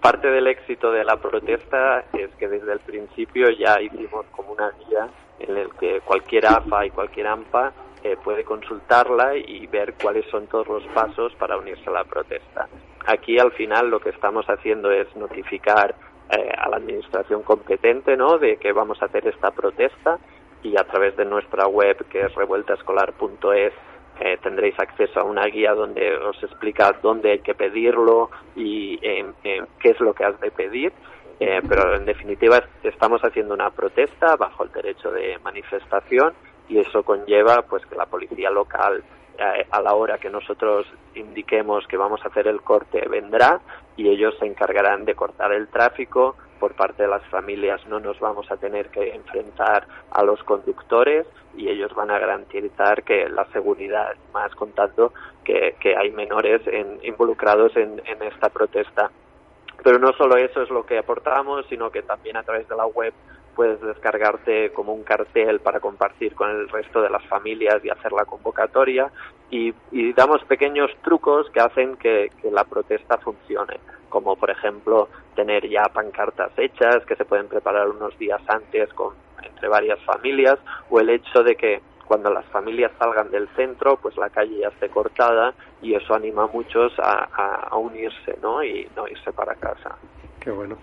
[0.00, 4.72] parte del éxito de la protesta es que desde el principio ya hicimos como una
[4.72, 7.72] guía en el que cualquier AFA y cualquier AMPA
[8.04, 12.68] eh, puede consultarla y ver cuáles son todos los pasos para unirse a la protesta.
[13.06, 15.94] Aquí al final lo que estamos haciendo es notificar
[16.30, 18.38] eh, a la administración competente ¿no?
[18.38, 20.18] de que vamos a hacer esta protesta
[20.62, 23.72] y a través de nuestra web que es revueltaescolar.es
[24.20, 29.90] eh, tendréis acceso a una guía donde os explica dónde hay que pedirlo y qué
[29.90, 30.92] es lo que has de pedir.
[31.38, 36.32] pero en definitiva estamos haciendo una protesta bajo el derecho de manifestación
[36.68, 39.02] y eso conlleva pues que la policía local
[39.38, 43.60] eh, a la hora que nosotros indiquemos que vamos a hacer el corte vendrá
[43.96, 46.36] y ellos se encargarán de cortar el tráfico.
[46.58, 51.26] Por parte de las familias no nos vamos a tener que enfrentar a los conductores
[51.54, 55.12] y ellos van a garantizar que la seguridad más contando
[55.44, 56.62] que, que hay menores
[57.02, 59.10] involucrados en, en esta protesta.
[59.84, 62.86] Pero no solo eso es lo que aportamos sino que también a través de la
[62.86, 63.12] web
[63.56, 68.12] puedes descargarte como un cartel para compartir con el resto de las familias y hacer
[68.12, 69.10] la convocatoria
[69.50, 69.72] y,
[70.12, 76.52] damos pequeños trucos que hacen que, la protesta funcione, como por ejemplo tener ya pancartas
[76.56, 80.58] hechas que se pueden preparar unos días antes con, entre varias familias
[80.90, 84.68] o el hecho de que cuando las familias salgan del centro, pues la calle ya
[84.68, 87.24] esté cortada y eso anima a muchos a,
[87.68, 88.62] a unirse, ¿no?
[88.62, 89.96] Y no irse para casa.
[90.40, 90.76] Qué bueno.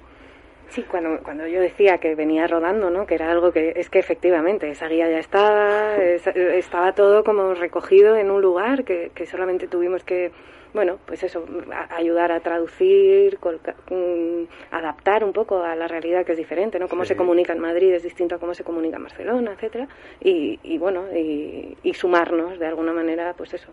[0.73, 3.05] Sí, cuando, cuando yo decía que venía rodando, ¿no?
[3.05, 8.15] Que era algo que es que efectivamente esa guía ya estaba, estaba todo como recogido
[8.15, 10.31] en un lugar que, que solamente tuvimos que,
[10.73, 11.45] bueno, pues eso,
[11.91, 16.87] ayudar a traducir, mm, adaptar un poco a la realidad que es diferente, ¿no?
[16.87, 19.87] Cómo se comunica en Madrid es distinto a cómo se comunica en Barcelona, etcétera,
[20.21, 23.71] y, y bueno, y, y, sumarnos de alguna manera, pues eso,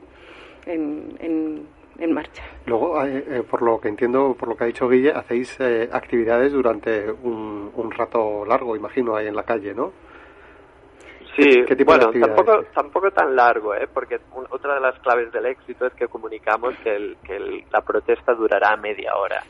[0.67, 2.43] en, en en marcha.
[2.67, 5.89] Luego, eh, eh, por lo que entiendo, por lo que ha dicho Guille, hacéis eh,
[5.93, 9.93] actividades durante un, un, rato largo, imagino, ahí en la calle, ¿no?
[11.37, 13.89] Sí, bueno, tampoco, tampoco tan largo, ¿eh?
[13.93, 14.19] porque
[14.51, 18.77] otra de las claves del éxito es que comunicamos que, el, que la protesta durará
[18.77, 19.43] media hora.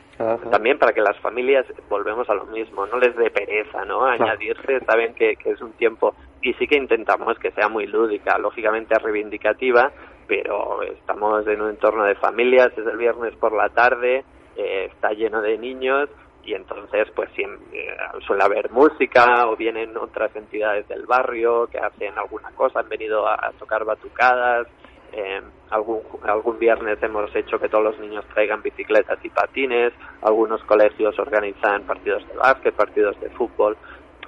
[0.51, 4.05] También para que las familias, volvemos a lo mismo, no les dé pereza, ¿no?
[4.05, 8.37] Añadirse, saben que, que es un tiempo, y sí que intentamos que sea muy lúdica,
[8.37, 9.91] lógicamente reivindicativa,
[10.31, 14.23] pero estamos en un entorno de familias, es el viernes por la tarde,
[14.55, 16.07] eh, está lleno de niños
[16.45, 22.17] y entonces pues eh, suele haber música o vienen otras entidades del barrio que hacen
[22.17, 24.67] alguna cosa, han venido a, tocar batucadas,
[25.11, 29.91] eh, algún, algún viernes hemos hecho que todos los niños traigan bicicletas y patines,
[30.21, 33.75] algunos colegios organizan partidos de básquet, partidos de fútbol.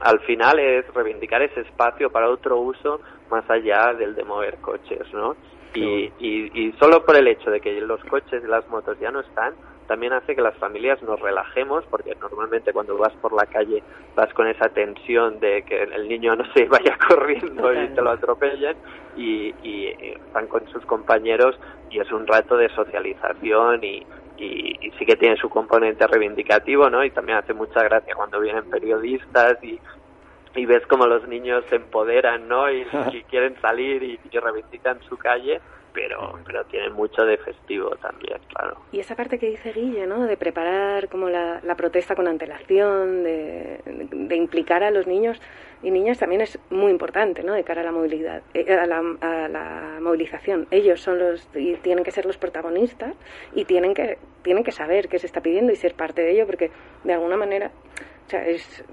[0.02, 3.00] Al final es reivindicar ese espacio para otro uso
[3.32, 5.38] más allá del de mover coches, ¿no?
[5.76, 9.22] Y, y, solo por el hecho de que los coches y las motos ya no
[9.22, 9.54] están,
[9.88, 13.84] también hace que las familias nos relajemos, porque normalmente cuando vas por la calle
[14.16, 18.12] vas con esa tensión de que el niño no se vaya corriendo y te lo
[18.12, 18.78] atropellen,
[19.18, 21.60] y, y, van con sus compañeros
[21.90, 24.06] y es un rato de socialización y,
[24.38, 27.04] y, sí que tiene su componente reivindicativo, ¿no?
[27.04, 29.80] Y también hace mucha gracia cuando vienen periodistas y,
[30.56, 32.72] y ves como los niños se empoderan, ¿no?
[32.72, 32.86] Y,
[33.30, 35.62] quieren salir y, reivindican su calle
[35.94, 38.78] pero, pero tienen mucho de festivo también, claro.
[38.92, 40.26] Y esa parte que dice Guille, ¿no?
[40.26, 45.40] De preparar como la, la protesta con antelación, de, de, implicar a los niños
[45.84, 47.54] y niñas también es muy importante, ¿no?
[47.54, 50.68] De cara a la movilidad, eh, a, la, a la movilización.
[50.72, 53.16] Ellos son los y tienen que ser los protagonistas
[53.54, 56.46] y tienen que tienen que saber qué se está pidiendo y ser parte de ello,
[56.46, 56.72] porque
[57.04, 57.72] de alguna manera,
[58.26, 58.84] o sea, es,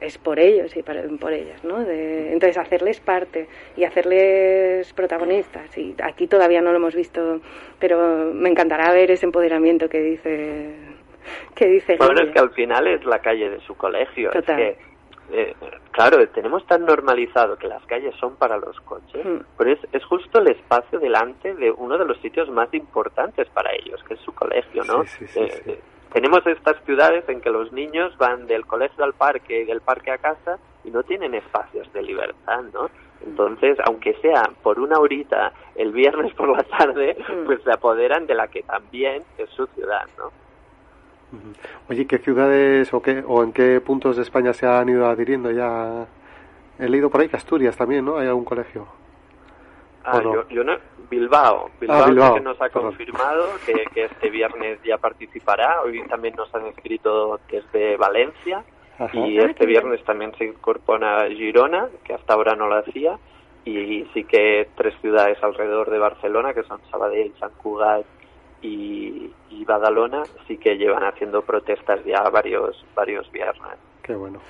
[0.00, 1.84] es, por ellos y para, por ellas, ¿no?
[1.84, 5.76] De, entonces, hacerles parte y hacerles protagonistas.
[5.76, 7.40] Y aquí todavía no lo hemos visto,
[7.78, 10.74] pero me encantará ver ese empoderamiento que dice
[11.54, 14.32] que dice Bueno, es que al final es la calle de su colegio.
[14.32, 14.78] Es que,
[15.32, 15.54] eh,
[15.92, 19.40] claro, tenemos tan normalizado que las calles son para los coches, mm.
[19.56, 23.70] pero es, es justo el espacio delante de uno de los sitios más importantes para
[23.74, 25.04] ellos, que es su colegio, ¿no?
[25.04, 25.80] Sí, sí, eh, eh,
[26.12, 30.10] tenemos estas ciudades en que los niños van del colegio al parque y del parque
[30.10, 32.90] a casa y no tienen espacios de libertad, ¿no?
[33.24, 37.44] Entonces, aunque sea por una horita el viernes por la tarde, Mm.
[37.46, 40.30] pues se apoderan de la que también es su ciudad, ¿no?
[41.88, 45.50] Oye, ¿qué ciudades o, qué, o en qué puntos de España se han ido adhiriendo
[45.52, 46.06] ya?
[46.78, 48.16] He leído por ahí que Asturias también, ¿no?
[48.16, 48.88] Hay algún colegio.
[50.04, 50.76] Ah, yo, yo no,
[51.10, 51.70] Bilbao.
[51.80, 55.82] Bilbao, Ah, Bilbao, que nos ha confirmado que, que este viernes ya participará.
[55.82, 58.64] Hoy también nos han escrito desde Valencia
[58.98, 59.16] Ajá.
[59.16, 63.18] y Ah, este viernes también se incorpora Girona, que hasta ahora no lo hacía.
[63.64, 68.06] Y sí que tres ciudades alrededor de Barcelona, que son Sabadell, Sant Cugat
[68.62, 73.76] y, y Badalona, sí que llevan haciendo protestas ya varios, varios viernes.
[74.02, 74.40] Qué bueno.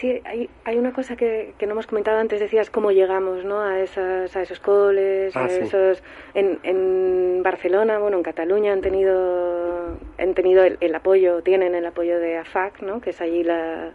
[0.00, 3.60] Sí, hay, hay una cosa que, que no hemos comentado antes, decías cómo llegamos ¿no?
[3.60, 5.60] a, esas, a esos coles, Ah, a sí.
[5.62, 6.02] esos...
[6.34, 11.86] En, en Barcelona, bueno, en Cataluña han tenido, han tenido el, el apoyo, tienen el
[11.86, 13.00] apoyo de AFAC, ¿no?
[13.00, 13.92] que es allí la,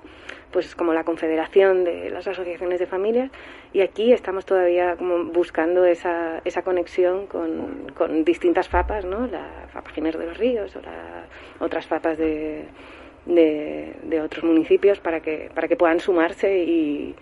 [0.51, 3.29] pues como la confederación de las asociaciones de familias,
[3.73, 9.27] y aquí estamos todavía como buscando esa, esa conexión con, con distintas FAPAs, ¿no?
[9.27, 11.25] la FAPA Giner de los Ríos o la,
[11.59, 12.63] otras FAPAs de,
[13.29, 17.15] de, de otros municipios para que, para que puedan sumarse y,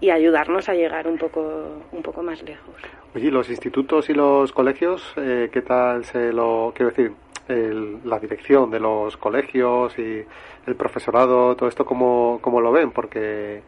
[0.00, 2.74] y ayudarnos a llegar un poco, un poco más lejos.
[3.14, 6.72] Oye, ¿y los institutos y los colegios, eh, ¿qué tal se lo...
[6.74, 7.12] Quiero decir,
[7.48, 10.22] el- la dirección de los colegios y
[10.66, 12.90] el profesorado, todo esto, ¿cómo, cómo lo ven?
[12.90, 13.62] Porque...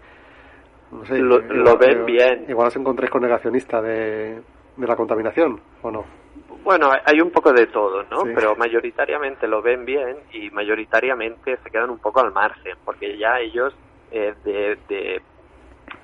[0.92, 2.44] No sé, Lo- igual- lo ven igual- bien.
[2.48, 4.40] Igual os encontréis con negacionista de,
[4.76, 6.04] de la contaminación, ¿o no?
[6.66, 8.22] Bueno, hay- un poco de todo, ¿no?
[8.22, 8.32] Sí.
[8.34, 13.38] Pero mayoritariamente lo ven bien y mayoritariamente se quedan un poco al margen, porque ya
[13.38, 13.72] ellos
[14.10, 15.22] eh, de, de-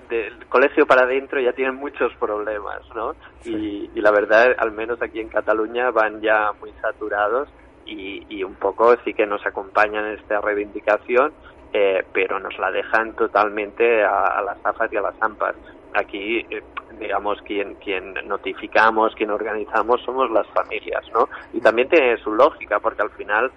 [0.09, 3.15] del colegio para adentro ya tienen muchos problemas, ¿no?
[3.45, 7.49] Y, y la verdad, al menos aquí en Cataluña van ya muy saturados
[7.85, 11.33] y, y un poco sí que nos acompañan en esta reivindicación,
[11.73, 15.57] eh, pero nos la dejan totalmente a, a las AFAS y a las AMPAs.
[15.95, 16.63] Aquí, eh,
[16.99, 21.29] digamos, quien, quien notificamos, quien organizamos somos las familias, ¿no?
[21.53, 23.51] Y también tiene su lógica, porque al final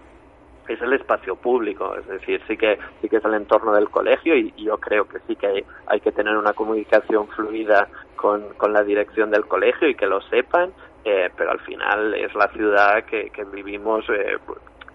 [0.67, 4.35] es el espacio público, es decir, sí que sí que es el entorno del colegio
[4.35, 8.73] y, yo creo que sí que hay, hay que tener una comunicación fluida con, con
[8.73, 10.71] la dirección del colegio y que lo sepan,
[11.03, 14.37] eh, pero al final es la ciudad que, que vivimos, eh,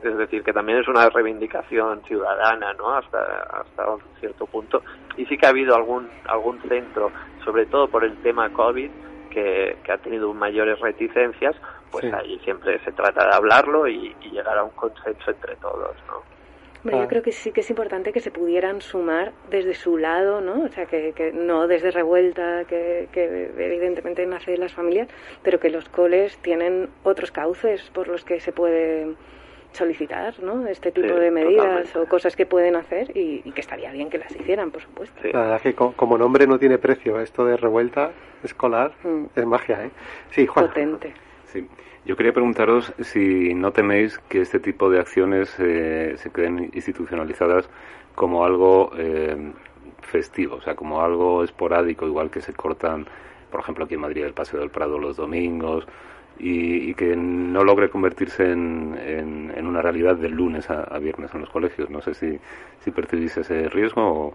[0.02, 2.96] es decir, que también es una reivindicación ciudadana, ¿no?
[2.96, 3.18] Hasta
[3.52, 4.82] hasta un cierto punto
[5.16, 7.10] y sí que ha habido algún algún centro,
[7.44, 8.90] sobre todo por el tema COVID,
[9.30, 11.54] que, que ha tenido mayores reticencias,
[11.90, 12.10] pues Sí.
[12.12, 16.14] ahí siempre se trata de hablarlo y, y llegar a un consenso entre todos, ¿no?
[16.82, 17.02] Hombre, Ah.
[17.02, 20.62] Yo creo que sí que es importante que se pudieran sumar desde su lado, ¿no?
[20.64, 25.08] O sea, que, que no desde revuelta, que, que evidentemente nace de las familias,
[25.42, 29.14] pero que los coles tienen otros cauces por los que se puede
[29.72, 30.66] solicitar, ¿no?
[30.66, 31.98] Este tipo Sí, de medidas totalmente.
[31.98, 35.20] o cosas que pueden hacer y, y que estaría bien que las hicieran, por supuesto.
[35.22, 35.30] Sí.
[35.32, 38.10] La verdad que co- como nombre no tiene precio, esto de revuelta
[38.42, 39.24] escolar Mm.
[39.36, 39.90] es magia, ¿eh?
[40.30, 40.66] Sí, Juan.
[40.68, 41.12] Potente.
[41.46, 41.66] Sí.
[42.04, 47.68] Yo quería preguntaros si no teméis que este tipo de acciones eh, se queden institucionalizadas
[48.14, 49.52] como algo eh,
[50.02, 53.06] festivo, o sea, como algo esporádico, igual que se cortan,
[53.50, 55.86] por ejemplo, aquí en Madrid el Paseo del Prado los domingos,
[56.40, 60.98] y, y que no logre convertirse en, en- en una realidad de lunes a, a
[60.98, 61.90] viernes en los colegios.
[61.90, 62.38] No sé si,
[62.80, 64.34] si percibís ese riesgo o,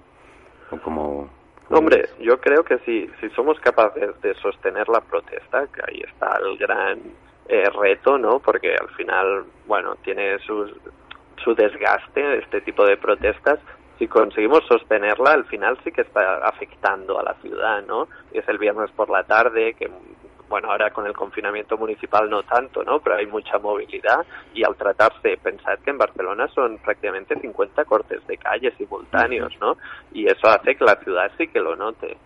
[0.72, 1.30] o como...
[1.70, 6.38] Hombre, yo creo que si, si somos capaces de sostener la protesta, que ahí está
[6.46, 7.00] el gran
[7.48, 8.40] eh, reto, ¿no?
[8.40, 10.72] Porque al final, bueno, tiene su,
[11.44, 13.60] su desgaste este tipo de protestas.
[13.98, 18.10] Si conseguimos sostenerla, al final sí que está afectando a la ciudad, ¿no?
[18.32, 19.90] Es el viernes por la tarde, que
[20.50, 23.00] bueno, ahora con el confinamiento municipal no tanto, ¿no?
[23.00, 28.26] Pero hay mucha movilidad y al tratarse, pensad que en Barcelona son prácticamente 50 cortes
[28.28, 29.78] de calle simultáneos, ¿no?
[30.14, 32.18] Y eso hace que la ciudad sí que lo note.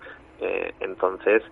[0.41, 1.43] Eh, entonces,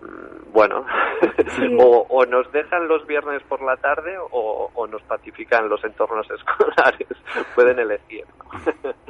[0.00, 0.84] mm, bueno,
[1.78, 7.08] o, nos dejan los viernes por la tarde o, o nos pacifican los entornos escolares.
[7.54, 8.24] Pueden elegir.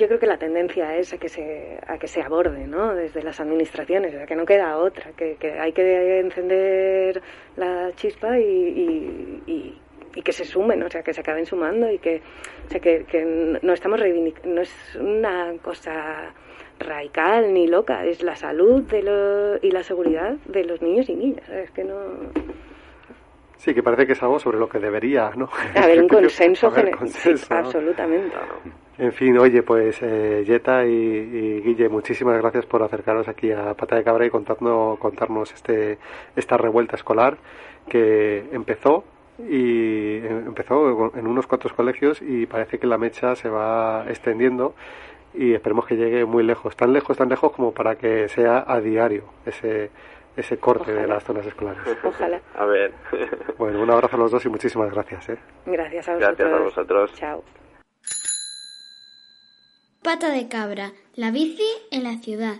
[0.00, 2.94] yo creo que la tendencia es a que se, a que se aborde ¿no?
[2.94, 7.20] desde las administraciones, a que no queda otra, que, hay que encender
[7.56, 9.76] la chispa y, y,
[10.24, 12.20] que se sumen, o sea, que se acaben sumando y que,
[12.66, 13.24] o sea, que, que
[13.62, 14.00] no estamos
[14.44, 16.34] no es una cosa
[16.78, 21.14] radical ni loca, es la salud de lo, y la seguridad de los niños y
[21.14, 21.96] niñas, es que no...
[23.60, 25.46] Sí, que parece que es algo sobre lo que debería, ¿no?
[25.76, 26.98] Haber un consenso, general,
[27.50, 28.34] absolutamente.
[28.96, 33.96] En fin, oye, pues eh, Yeta y, Guille, muchísimas gracias por acercaros aquí a Pata
[33.96, 35.98] de Cabra y contarnos, contarnos este,
[36.34, 37.36] esta revuelta escolar
[37.86, 39.04] que empezó
[39.38, 44.74] y eh, empezó en unos cuantos colegios y parece que la mecha se va extendiendo
[45.34, 48.80] y esperemos que llegue muy lejos, tan lejos, tan lejos como para que sea a
[48.80, 49.90] diario ese
[50.36, 51.82] ese corte de las zonas escolares.
[52.04, 52.40] Ojalá.
[52.54, 52.92] A ver.
[53.58, 55.28] Bueno, un abrazo a los dos y muchísimas gracias.
[55.28, 55.38] ¿eh?
[55.66, 56.38] Gracias a vosotros.
[56.38, 57.14] Gracias a vosotros.
[57.14, 57.44] Chao.
[60.02, 62.56] Pata de cabra, la bici en la ciudad.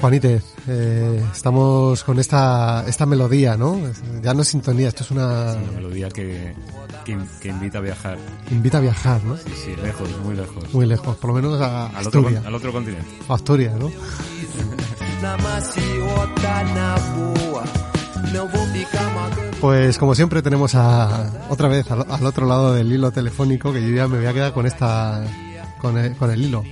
[0.00, 3.80] Juanite, eh, estamos con esta, esta melodía, ¿no?
[4.22, 5.54] Ya no es sintonía, esto es una...
[5.54, 6.54] una melodía que,
[7.04, 8.16] que, que invita a viajar.
[8.50, 9.36] Invita a viajar, ¿no?
[9.36, 10.72] Sí, sí, lejos, muy lejos.
[10.72, 12.40] Muy lejos, por lo menos a al otro, Asturias.
[12.42, 13.08] con- al otro continente.
[13.26, 13.90] O Asturias, ¿no?
[19.60, 23.82] Pues como siempre tenemos a otra vez al, al otro lado del hilo telefónico que
[23.82, 25.24] yo ya me voy a quedar con esta
[25.80, 26.62] con el, con el hilo.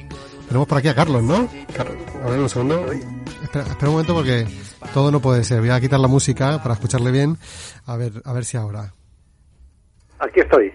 [0.49, 1.49] Tenemos por aquí a Carlos, ¿no?
[1.76, 1.88] Car-
[2.24, 2.86] a ver un segundo.
[2.92, 4.47] Espera, espera un momento porque
[4.94, 5.61] todo no puede ser.
[5.61, 7.36] Voy a quitar la música para escucharle bien.
[7.86, 8.92] A ver, a ver si ahora.
[10.18, 10.72] Aquí estoy.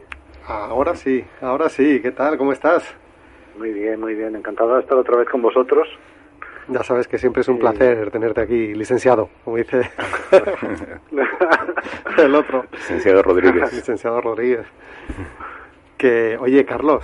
[0.48, 2.00] Ahora sí, ahora sí.
[2.02, 2.38] ¿Qué tal?
[2.38, 2.84] ¿Cómo estás?
[3.58, 4.36] Muy bien, muy bien.
[4.36, 5.88] Encantado de estar otra vez con vosotros.
[6.68, 9.82] Ya sabes que siempre es un placer tenerte aquí, licenciado, como dice
[12.18, 12.66] el otro.
[12.72, 13.74] Licenciado Rodríguez.
[13.74, 14.66] licenciado Rodríguez.
[15.98, 17.04] Que, oye, Carlos.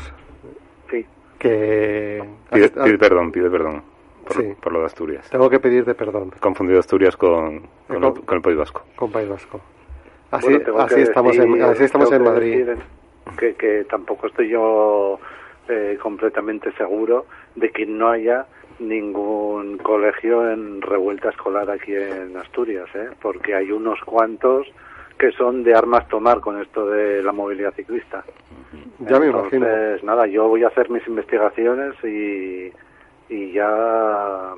[1.39, 2.23] Que...
[2.51, 3.83] Pide, pide perdón, pide perdón
[4.25, 4.53] por, Sí.
[4.61, 5.29] por lo de Asturias.
[5.29, 8.83] Tengo que pedirte perdón He confundido Asturias con, con, el, con el País Vasco.
[8.95, 9.61] con País Vasco.
[10.31, 12.67] Así, Bueno, así estamos, en, decir- así estamos en que Madrid.
[13.37, 15.19] Que, que tampoco estoy yo
[15.69, 17.25] eh, completamente seguro
[17.55, 18.45] de que no haya
[18.79, 23.09] ningún colegio en revuelta escolar aquí en Asturias, ¿eh?
[23.21, 24.67] porque hay unos cuantos
[25.17, 28.23] que son de armas tomar con esto de la movilidad ciclista.
[28.99, 29.65] Ya me imagino.
[29.67, 32.71] Entonces, nada, yo voy a hacer mis investigaciones y,
[33.29, 34.53] y ya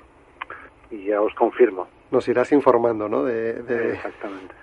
[0.91, 1.87] y ya os confirmo.
[2.11, 3.23] Nos irás informando, ¿no?
[3.23, 4.55] De, de- Exactamente.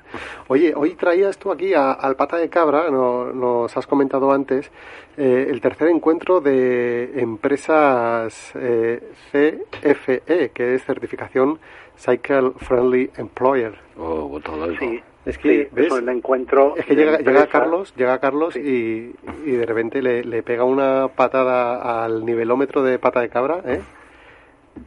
[0.49, 4.70] Oye, hoy traías tú aquí a- al pata de cabra, no- nos has comentado antes,
[5.16, 11.59] eh, el tercer encuentro de empresas eh, CFE, que es certificación
[11.97, 13.74] Cycle Friendly Employer.
[13.97, 14.78] Oh, todo eso.
[14.80, 16.74] Sí, Es que, sí, un encuentro.
[16.76, 17.46] Es que llega, llega.
[17.48, 19.12] Carlos, llega Carlos y,
[19.44, 23.80] y de repente le, le pega una patada al nivelómetro de pata de cabra, ¿eh?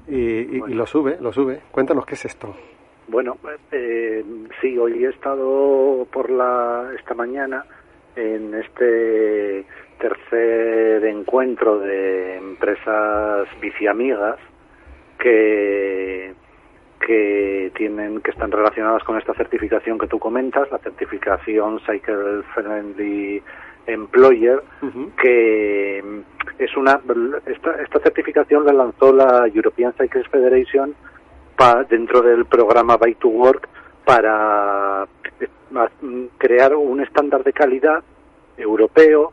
[0.08, 1.60] Y, y- y lo sube, lo sube.
[1.72, 2.56] Cuéntanos qué es esto.
[3.10, 3.38] Bueno,
[3.72, 4.24] eh,
[4.62, 7.66] sí, hoy he estado por la esta mañana
[8.16, 9.66] en este
[10.00, 14.38] tercer encuentro de empresas biciamigas
[15.20, 16.34] que
[17.06, 23.42] que tienen que están relacionadas con esta certificación que tú comentas, la certificación Cycle Friendly
[23.88, 24.62] Employer,
[25.22, 26.04] que
[26.60, 27.00] es una
[27.48, 30.94] esta, esta certificación la lanzó la European Cycles Federation
[31.56, 33.68] pa- dentro del programa Bike to Work
[34.06, 35.08] para
[35.40, 35.48] eh,
[36.02, 38.04] mm, crear un estándar de calidad
[38.58, 39.32] europeo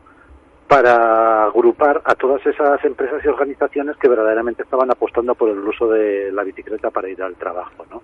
[0.67, 5.87] para agrupar a todas esas empresas y organizaciones que verdaderamente estaban apostando por el uso
[5.87, 8.01] de la bicicleta para ir al trabajo, ¿no?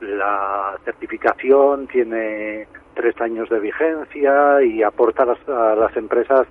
[0.00, 6.46] La certificación tiene tres años de vigencia y aporta a las, a las empresas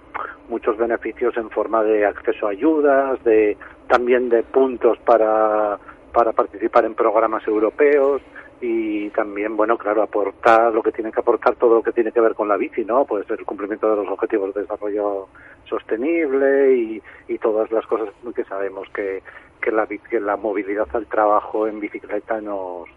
[0.49, 3.55] muchos beneficios en forma de acceso a ayudas, de
[3.87, 5.77] también de puntos para,
[6.11, 8.21] para participar en programas europeos
[8.67, 12.19] y también, bueno, claro, aportar lo que tiene que aportar todo lo que tiene que
[12.21, 13.05] ver con la bici, ¿no?
[13.05, 15.27] Pues el cumplimiento de los objetivos de desarrollo
[15.65, 19.21] sostenible y, y todas las cosas que sabemos que,
[19.61, 22.89] que, la, que la movilidad al trabajo en bicicleta nos,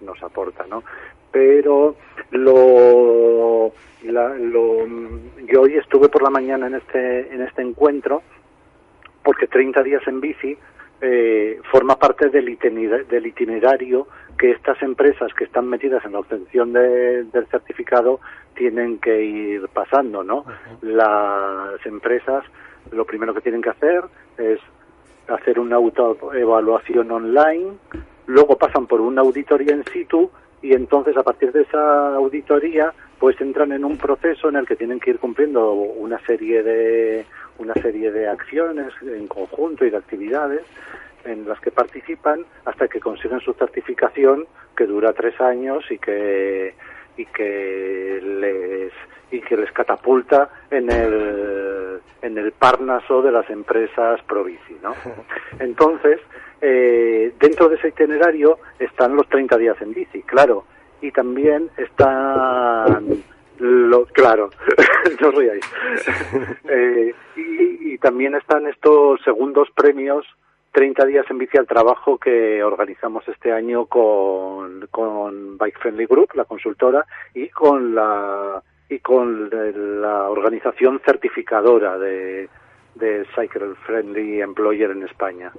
[0.00, 0.82] nos aporta, ¿no?
[1.32, 1.96] Pero
[2.30, 3.72] lo,
[4.04, 4.86] la- lo,
[5.46, 8.22] yo hoy estuve por la mañana en este, en este encuentro
[9.22, 10.56] porque 30 días en bici
[11.00, 12.48] eh, forma parte del
[13.26, 14.06] itinerario
[14.38, 18.20] que estas empresas que están metidas en la obtención de- del certificado
[18.54, 20.44] tienen que ir pasando, ¿no?
[20.82, 22.44] Las empresas
[22.92, 24.02] lo primero que tienen que hacer
[24.38, 24.60] es
[25.28, 27.72] hacer una autoevaluación online,
[28.26, 30.30] luego pasan por una auditoría in situ
[30.62, 34.76] y entonces a partir de esa auditoría pues entran en un proceso en el que
[34.76, 37.26] tienen que ir cumpliendo una serie de
[37.58, 40.62] una serie de acciones en conjunto y de actividades
[41.28, 46.74] en las que participan hasta que consiguen su certificación que dura tres años y que
[47.16, 48.92] y que les
[49.30, 54.94] y que les catapulta en el en el parnaso de las empresas Provici, ¿no?
[55.60, 56.20] Entonces,
[56.60, 60.64] eh, dentro de ese itinerario están los 30 días en bici, claro,
[61.00, 63.22] y también están
[63.58, 64.50] lo, claro,
[65.20, 65.64] no ríais.
[66.70, 70.26] Eh, y, y también están estos segundos premios
[70.78, 76.28] 30 días en bici al trabajo que organizamos este año con, con Bike Friendly Group,
[76.34, 77.04] la consultora,
[77.34, 79.50] y con la y con
[80.00, 82.48] la organización certificadora de,
[82.94, 85.50] de Cycle Friendly Employer en España.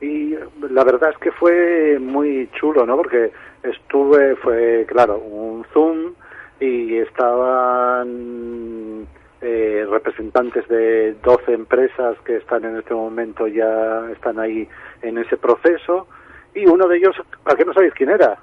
[0.00, 0.34] Y
[0.70, 2.96] la verdad es que fue muy chulo, ¿no?
[2.96, 3.30] Porque
[3.62, 6.14] estuve, fue, claro, un Zoom
[6.60, 8.33] y estaban
[10.18, 14.68] representantes de 12 empresas que están en este momento ya están ahí
[15.02, 16.06] en ese proceso
[16.54, 18.38] y uno de ellos, ¿a qué no sabéis quién era?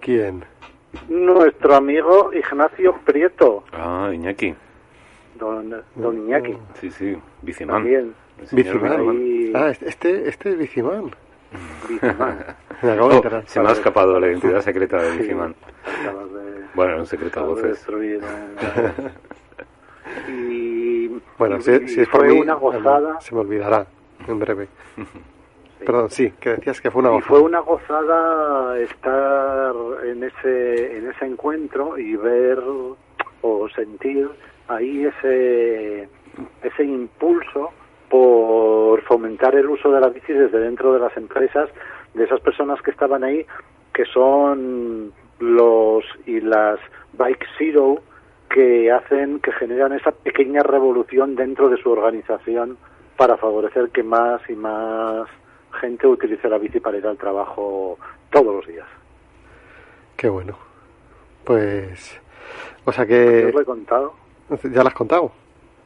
[0.00, 0.44] ¿Quién?
[1.08, 4.54] Nuestro amigo Ignacio Prieto, Ah, Iñaki.
[5.38, 6.56] don, don Iñaki.
[6.74, 7.76] Sí, sí, Bicimán.
[7.76, 8.14] También.
[8.52, 9.08] Bicimán.
[9.08, 11.10] Ahí- Ah, este, este es Bicimán.
[11.88, 12.44] Bicimán.
[12.82, 13.42] Me acabo de Oh, enterar.
[13.46, 15.18] se me ha escapado la identidad secreta de Sí.
[15.20, 15.54] Bicimán.
[16.02, 17.86] Acabas de- Bueno, un secreto a voces.
[21.38, 23.86] y, Bueno, y- si, y si es por fue mí, una gozada se me olvidará
[24.26, 24.68] en breve.
[25.84, 27.28] Perdón, sí, que decías que fue una y gozada.
[27.28, 29.74] fue una gozada estar
[30.04, 32.58] en ese en ese encuentro y ver
[33.42, 34.28] o sentir
[34.66, 36.08] ahí ese
[36.62, 37.70] ese impulso
[38.10, 41.68] por fomentar el uso de la bici desde dentro de las empresas
[42.14, 43.46] de esas personas que estaban ahí
[43.94, 46.80] que son los y las
[47.12, 48.00] bike zero
[48.48, 52.76] que hacen que generan esa pequeña revolución dentro de su organización
[53.16, 55.28] para favorecer que más y más
[55.80, 57.98] gente utilice la bici para ir al trabajo
[58.30, 58.86] todos los días.
[60.16, 60.56] Qué bueno.
[61.44, 62.20] Pues,
[62.84, 64.14] o sea Yo que os lo he contado.
[64.64, 65.32] ya lo has contado.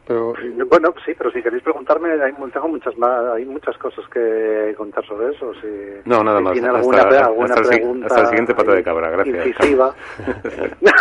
[0.07, 0.35] Pero
[0.69, 5.05] Bueno, sí, pero si queréis preguntarme, hay, tengo muchas más, hay muchas cosas que contar
[5.07, 5.55] sobre eso.
[5.55, 5.69] Si,
[6.05, 6.53] No, nada si más.
[6.55, 9.47] tiene Hasta- alguna, hasta- alguna hasta el pregunta hasta el siguiente pata de cabra, gracias.
[9.47, 9.95] Incisiva.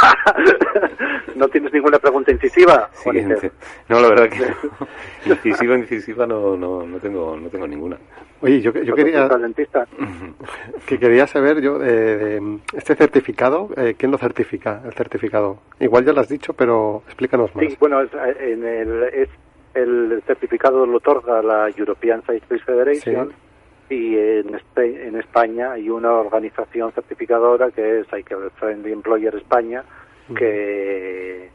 [1.36, 2.90] ¿No tienes ninguna pregunta incisiva?
[2.94, 3.52] Siguiente.
[3.90, 5.34] No, la verdad que no.
[5.34, 7.98] incisiva, incisiva no, no, no tengo, no tengo ninguna.
[8.42, 9.30] Oye, yo, yo quería
[10.88, 14.82] que quería saber yo de, de este certificado, eh, ¿quién lo certifica?
[14.84, 15.60] El certificado.
[15.80, 17.66] Igual ya lo has dicho, pero explícanos más.
[17.66, 19.30] Sí, bueno, eh, en el, es,
[19.74, 23.34] el certificado lo otorga la European Cyclist Federation
[23.90, 29.84] y en, en España hay una organización certificadora que es Cycle Friendly Employer España,
[30.36, 31.50] que,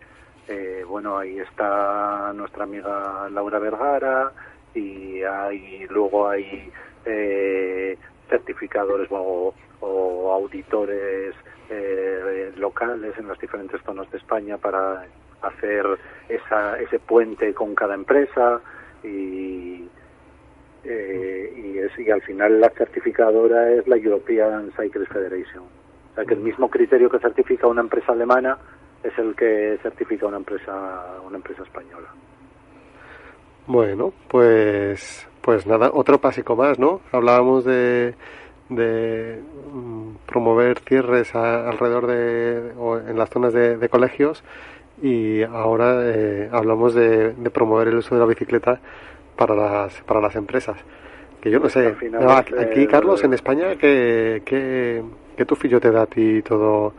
[0.48, 4.32] eh, bueno, ahí está nuestra amiga Laura Vergara
[4.74, 6.70] y hay, luego hay
[7.06, 7.96] eh,
[8.28, 11.34] certificadores o, o auditores
[11.70, 15.06] eh, locales en las diferentes zonas de España para
[15.42, 15.84] hacer
[16.28, 18.60] esa, ese puente con cada empresa
[19.04, 19.88] y,
[20.84, 25.64] eh, y, es- y al final la certificadora es la European Cyclist Federation.
[25.64, 28.56] O sea que el mismo criterio que certifica una empresa alemana
[29.02, 32.08] es el que certifica una empresa una empresa española.
[33.66, 37.00] Bueno, pues, pues nada, otro pasico más, ¿no?
[37.12, 38.14] Hablábamos de,
[38.68, 39.40] de
[39.72, 44.42] mm, promover cierres a- alrededor de, o en las zonas de colegios
[45.02, 48.80] y ahora eh, hablamos de, de promover el uso de la bicicleta
[49.36, 50.76] para las, para las empresas.
[51.40, 55.02] Que yo no sé, no, es aquí, el- Carlos, en España, ¿qué, qué,
[55.36, 56.94] qué tufillo te da a ti todo,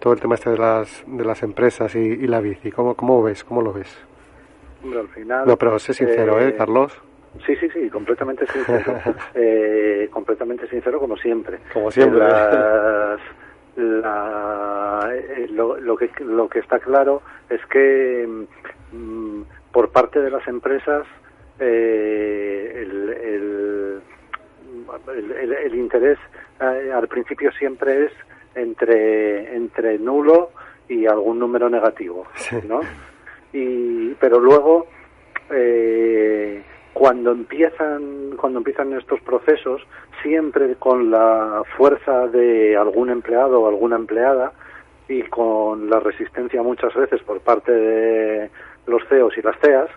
[0.00, 2.70] todo el tema este de las, de las empresas y, y la bici?
[2.72, 3.44] ¿Cómo, ¿Cómo ves?
[3.44, 3.96] ¿Cómo lo ves?
[4.84, 6.92] Al final, No, pero sé sincero, ¿eh, Carlos?
[7.46, 8.98] Sí, sí, sí, completamente sincero.
[9.34, 11.58] eh, completamente sincero como siempre.
[11.72, 12.18] Como siempre.
[12.20, 13.20] Las-
[13.76, 18.26] la- eh, lo, lo que, lo que está claro es que
[18.92, 21.06] mm, por parte de las empresas
[21.58, 24.02] eh, el, el,
[25.16, 26.18] el- el- el interés
[26.60, 28.12] eh, al principio siempre es
[28.54, 30.50] entre, entre nulo
[30.88, 32.26] y algún número negativo,
[32.68, 32.80] ¿no?
[33.52, 34.86] y pero luego
[35.50, 36.62] eh,
[36.96, 39.82] cuando empiezan cuando empiezan estos procesos
[40.22, 44.52] siempre con la fuerza de algún empleado o alguna empleada
[45.06, 48.50] y con la resistencia muchas veces por parte de
[48.86, 49.90] los CEOs y las CEAs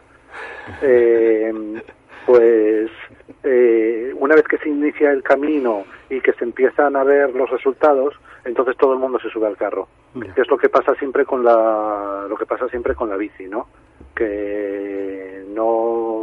[0.82, 1.82] eh,
[2.26, 2.92] pues
[3.44, 7.50] eh, una vez que se inicia el camino y que se empiezan a ver los
[7.50, 9.88] resultados entonces todo el mundo se sube al carro.
[10.14, 13.48] Que es lo que pasa siempre con la lo que pasa siempre con la bici
[13.48, 13.68] no
[14.16, 16.19] que no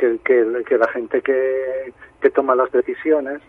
[0.00, 3.40] que, que, que la gente que, que toma las decisiones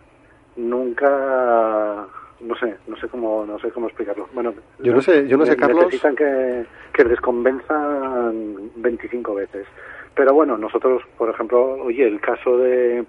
[0.58, 2.06] nunca
[2.42, 4.28] no sé no sé cómo no sé cómo explicarlo.
[4.34, 5.86] Bueno Yo no sé- yo no sé, Carlos.
[5.86, 9.66] necesitan que, que les convenzan 25 veces.
[10.16, 13.06] Pero bueno nosotros por ejemplo oye el caso de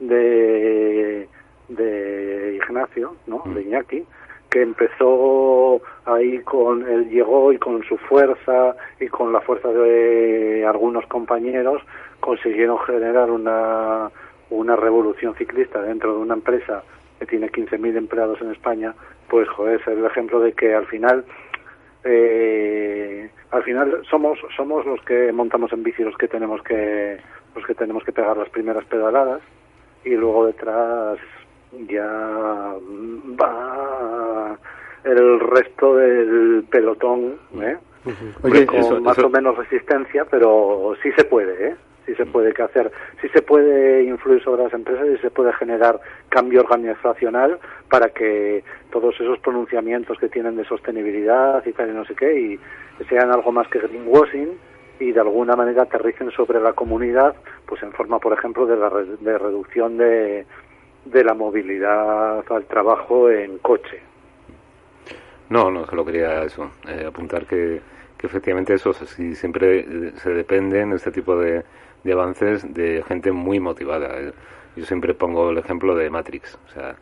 [0.00, 1.28] de,
[1.68, 4.04] de Ignacio no de Iñaki
[4.54, 10.64] que empezó ahí con él llegó y con su fuerza y con la fuerza de
[10.64, 11.82] algunos compañeros
[12.20, 14.12] consiguieron generar una
[14.50, 16.84] una revolución ciclista dentro de una empresa
[17.18, 18.94] que tiene 15.000 empleados en España,
[19.28, 21.24] pues joder, es el ejemplo de que al final
[22.04, 27.18] eh, al final somos somos los que montamos en bici los que tenemos que
[27.56, 29.40] los que tenemos que pegar las primeras pedaladas
[30.04, 31.18] y luego detrás
[31.88, 32.74] ya
[33.40, 34.58] va
[35.04, 37.76] el resto del pelotón, ¿eh?
[38.42, 41.76] Oye, con eso- más eso- o menos resistencia, pero sí se puede, ¿eh?
[42.06, 45.54] Sí se puede que hacer, sí se puede influir sobre las empresas y se puede
[45.54, 45.98] generar
[46.28, 47.58] cambio organizacional
[47.88, 48.62] para que
[48.92, 53.30] todos esos pronunciamientos que tienen de sostenibilidad y tal y no sé qué y sean
[53.32, 54.50] algo más que greenwashing
[55.00, 57.34] y de alguna manera aterricen sobre la comunidad,
[57.66, 60.44] pues en forma, por ejemplo, de la re- de reducción de,
[61.04, 64.00] de la movilidad al trabajo en coche.
[65.50, 67.80] No, no, solo quería eso, eh, apuntar que,
[68.16, 71.62] que efectivamente eso, si siempre eh, se depende en este tipo de,
[72.02, 74.18] de avances de gente muy motivada.
[74.20, 74.32] eh.
[74.76, 76.96] Yo siempre pongo el ejemplo de Matrix, o sea,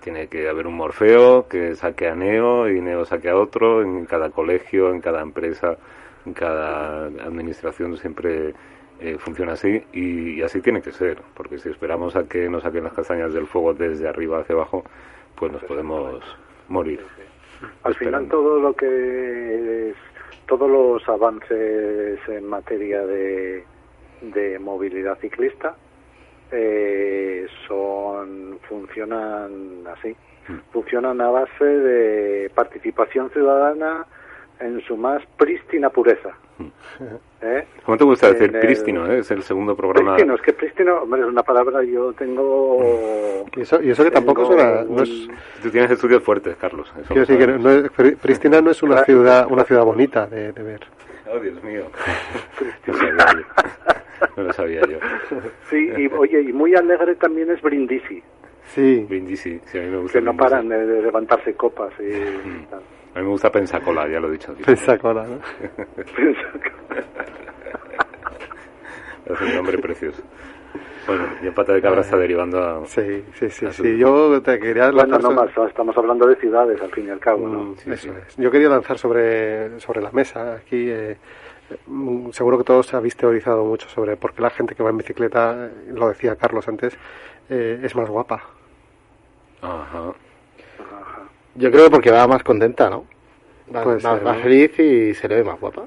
[0.00, 4.04] tiene que haber un Morfeo que saque a Neo y Neo saque a otro en
[4.06, 5.76] cada colegio, en cada empresa,
[6.26, 8.54] en cada administración siempre
[9.00, 12.62] eh, funciona así y, y así tiene que ser, porque si esperamos a que nos
[12.62, 14.84] saquen las castañas del fuego desde arriba hacia abajo,
[15.36, 16.22] pues nos podemos
[16.68, 17.00] morir.
[17.82, 19.96] Al final todo lo que es,
[20.46, 23.64] todos los avances en materia de,
[24.22, 25.76] de movilidad ciclista
[26.50, 30.16] eh, son funcionan así.
[30.72, 34.06] Funcionan a base de participación ciudadana
[34.60, 36.30] en su más prístina pureza
[37.40, 37.64] ¿Eh?
[37.84, 39.06] ¿Cómo te gusta decir el- prístino?
[39.06, 39.18] eh?
[39.20, 40.14] Es el segundo programa.
[40.14, 44.10] prístino es que prístino hombre, es una palabra yo tengo Y eso, y eso que
[44.10, 44.82] tampoco es una...
[44.82, 45.28] No es,
[45.62, 46.92] Tú tienes estudios fuertes, Carlos.
[47.00, 50.26] eso quiero decir que no es- Pri- Pristina no es una ciudad, una ciudad bonita
[50.26, 50.80] de, de ver.
[51.32, 51.84] Oh, Dios mío.
[52.86, 54.28] No sabía yo.
[54.36, 54.98] No lo sabía yo.
[55.70, 58.20] sí y oye y muy alegre también es Brindisi
[58.74, 59.06] Sí.
[59.08, 60.18] Brindisi, sí, a mí me gusta.
[60.18, 60.50] que no Brindisi.
[60.50, 62.80] paran de, de levantarse copas y tal.
[63.18, 64.54] A mí me gusta Pensacola, ya lo he dicho.
[64.64, 65.38] Pensacola, ¿no?
[69.34, 70.22] Es un nombre precioso.
[71.06, 72.86] Bueno, ya pata de cabra está derivando a...
[72.86, 73.98] Sí, sí, sí, a su- sí.
[73.98, 77.10] Yo te quería Bueno, lanzar no sobre- más, estamos hablando de ciudades al fin y
[77.10, 77.58] al cabo, ¿no?
[77.64, 78.36] Mm, eso es.
[78.36, 80.88] Yo quería lanzar sobre, sobre la mesa aquí.
[80.88, 81.16] eh,
[81.88, 84.98] mm, seguro que todos habéis teorizado mucho sobre por qué la gente que va en
[84.98, 86.96] bicicleta, lo decía Carlos antes,
[87.50, 88.42] eh, es más guapa.
[89.60, 90.12] Ajá.
[91.54, 93.04] Yo creo que porque va más contenta, ¿no?
[93.74, 94.40] Va, Puede va- ser, va ¿no?
[94.42, 95.84] feliz y se le ve más guapa.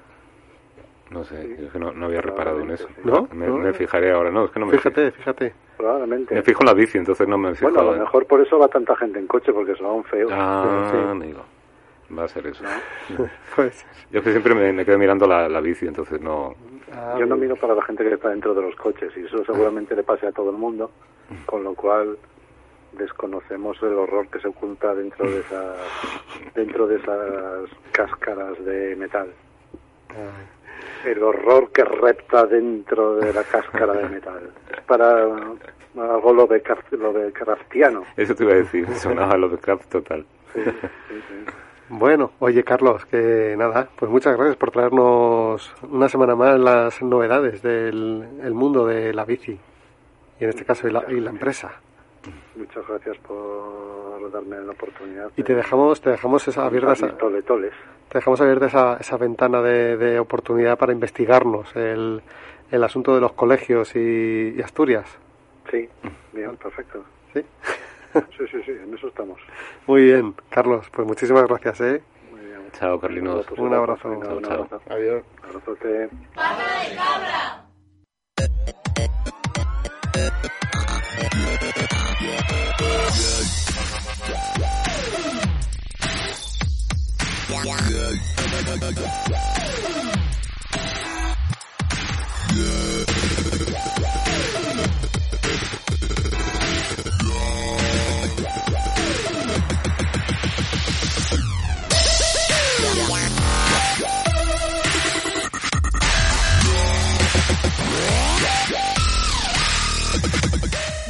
[1.09, 2.87] No sé, yo es que no, no había reparado en eso.
[3.03, 3.27] ¿No?
[3.33, 3.57] Me, ¿No?
[3.57, 5.53] me fijaré ahora, no, es que no me Fíjate, fíjate.
[5.77, 6.33] Probablemente.
[6.35, 8.39] Me fijo en la bici, entonces no me fijo Bueno, a lo en- mejor por
[8.39, 10.31] eso va tanta gente en coche, porque son feos.
[10.33, 10.97] Ah, Sí.
[10.97, 11.41] amigo.
[12.17, 12.63] Va a ser eso.
[13.55, 16.55] Pues, Yo es que siempre me, me quedo mirando la, la bici, entonces no...
[17.17, 19.95] Yo no miro para la gente que está dentro de los coches y eso seguramente
[19.95, 20.91] le pase a todo el mundo,
[21.45, 22.17] con lo cual
[22.93, 25.77] desconocemos el horror que se oculta dentro de esas
[26.55, 29.31] dentro de esas cáscaras de metal.
[31.05, 34.49] El horror que repta dentro de la cáscara de metal.
[34.71, 35.23] Es para
[35.95, 38.03] algo lo de, lo de craftiano.
[38.15, 40.25] Eso te iba a decir, sonaba lo de Craft total.
[41.89, 47.61] Bueno, oye Carlos, que nada, pues muchas gracias por traernos una semana más las novedades
[47.61, 49.59] del el mundo de la bici
[50.39, 51.81] y en este caso y la, y la empresa.
[52.55, 55.31] Muchas gracias por darme la oportunidad.
[55.35, 57.73] Y te dejamos, te dejamos esa abierta esa, Tole, toles.
[58.09, 62.21] te dejamos abierta esa, esa ventana de, de oportunidad para investigarnos el,
[62.71, 65.05] el asunto de los colegios y, y Asturias.
[65.71, 65.87] Sí,
[66.33, 67.03] bien, perfecto.
[67.33, 67.43] Sí.
[68.13, 69.39] Sí, sí, sí, en eso estamos.
[69.87, 72.03] Muy bien, Carlos, pues muchísimas gracias, ¿eh?
[72.73, 73.45] Chao, Carlinos.
[73.57, 74.09] Un abrazo.
[74.09, 74.53] Un Chao, chao.
[74.63, 74.81] abrazo.
[74.89, 75.23] Adiós.
[75.43, 76.09] Abrazote.
[82.91, 83.47] Good.
[87.87, 88.19] Good.
[92.53, 93.00] Good.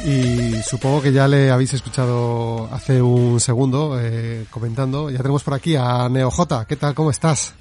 [0.04, 5.10] Y supongo que ya le habéis escuchado hace un segundo eh, comentando.
[5.10, 6.66] Ya tenemos por aquí a NeoJ.
[6.66, 6.94] ¿Qué tal?
[6.94, 7.54] ¿Cómo estás?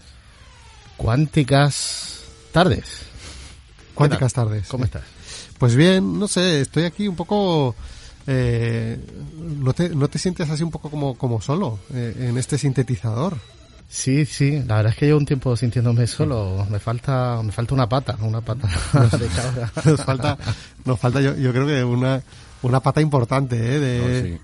[0.97, 2.85] Cuánticas tardes.
[3.93, 4.67] Cuánticas tardes.
[4.67, 5.03] ¿Cómo estás?
[5.59, 7.75] Pues bien, no sé, estoy aquí un poco...
[8.25, 8.99] Eh,
[9.37, 13.37] ¿no, te, ¿No te sientes así un poco como, como solo eh, en este sintetizador?
[13.93, 16.65] Sí, sí, la verdad es que llevo un tiempo sintiéndome solo.
[16.69, 18.65] Me falta, me falta una pata, una pata
[19.17, 19.71] de cabra.
[19.85, 20.37] Nos falta,
[20.85, 22.23] nos falta yo, yo creo que una,
[22.61, 23.79] una pata importante, ¿eh?
[23.81, 24.41] De, sí.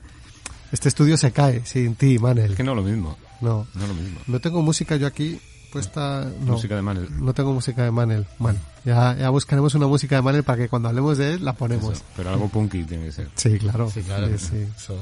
[0.73, 2.51] Este estudio se cae sin ti, Manel.
[2.51, 3.17] Es que no lo mismo.
[3.39, 3.65] No.
[3.73, 4.19] No lo mismo.
[4.27, 5.39] No tengo música yo aquí.
[5.71, 6.29] puesta...
[6.41, 7.07] No, Música de Manel.
[7.23, 8.25] no tengo música de Manel.
[8.39, 11.53] Bueno, ya, ya buscaremos una música de Manel para que cuando hablemos de él la
[11.53, 11.93] ponemos.
[11.93, 13.29] Eso, pero algo punky tiene que ser.
[13.35, 13.89] Sí, claro.
[13.89, 14.27] Sí, claro.
[14.27, 14.65] Sí, sí.
[14.75, 14.99] Eso-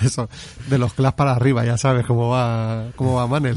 [0.04, 0.28] Eso,
[0.68, 3.56] de los claps para arriba, ya sabes cómo va, cómo va Manel.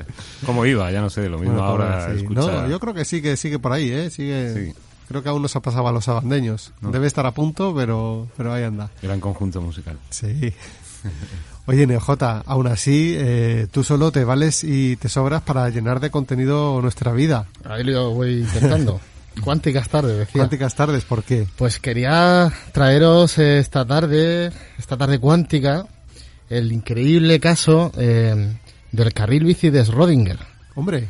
[0.46, 0.90] ¿Cómo iba?
[0.90, 2.22] Ya no sé, lo mismo Bueno, ahora sí.
[2.22, 2.40] escucha...
[2.40, 4.10] No, yo creo que sí, que sigue por ahí, ¿eh?
[4.10, 4.72] Sigue...
[4.72, 4.80] Sí.
[5.08, 6.72] Creo que aún no se ha pasado a los abandeños.
[6.80, 6.90] No.
[6.90, 8.90] Debe estar a punto, pero, pero ahí anda.
[9.02, 9.98] Gran conjunto musical.
[10.08, 10.52] Sí.
[11.66, 16.10] Oye, Neojota, aún así, eh, tú solo te vales y te sobras para llenar de
[16.10, 17.46] contenido nuestra vida.
[17.64, 19.00] Ahí lo voy intentando.
[19.42, 20.40] Cuánticas tardes, decía.
[20.42, 21.46] Cuánticas tardes, ¿por qué?
[21.56, 25.86] Pues quería traeros esta tarde, esta tarde cuántica,
[26.48, 28.56] el increíble caso eh,
[28.92, 30.38] del carril bici de Schrödinger.
[30.74, 31.08] Hombre,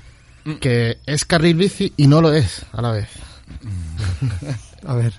[0.60, 3.08] Que es carril bici y no lo es a la vez.
[4.86, 5.12] a ver,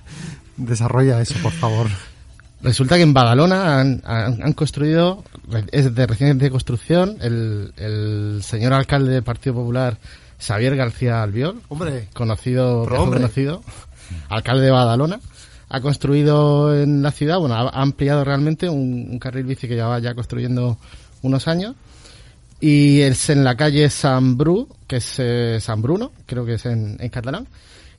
[0.56, 1.88] desarrolla eso, por favor.
[2.62, 5.22] Resulta que en Badalona han, han- han construido,
[5.72, 9.98] es de reciente construcción, el, el señor alcalde del Partido Popular,
[10.38, 13.20] Xavier García Albiol, Hombre, conocido, hombre.
[13.20, 13.62] conocido,
[14.28, 15.20] alcalde de Badalona,
[15.68, 19.98] ha construido en la ciudad, bueno, ha ampliado realmente un, un carril bici que llevaba
[19.98, 20.78] ya construyendo
[21.22, 21.74] unos años.
[22.58, 26.64] Y es en la calle San Bru, que es eh, San Bruno, creo que es
[26.64, 27.46] en, en catalán.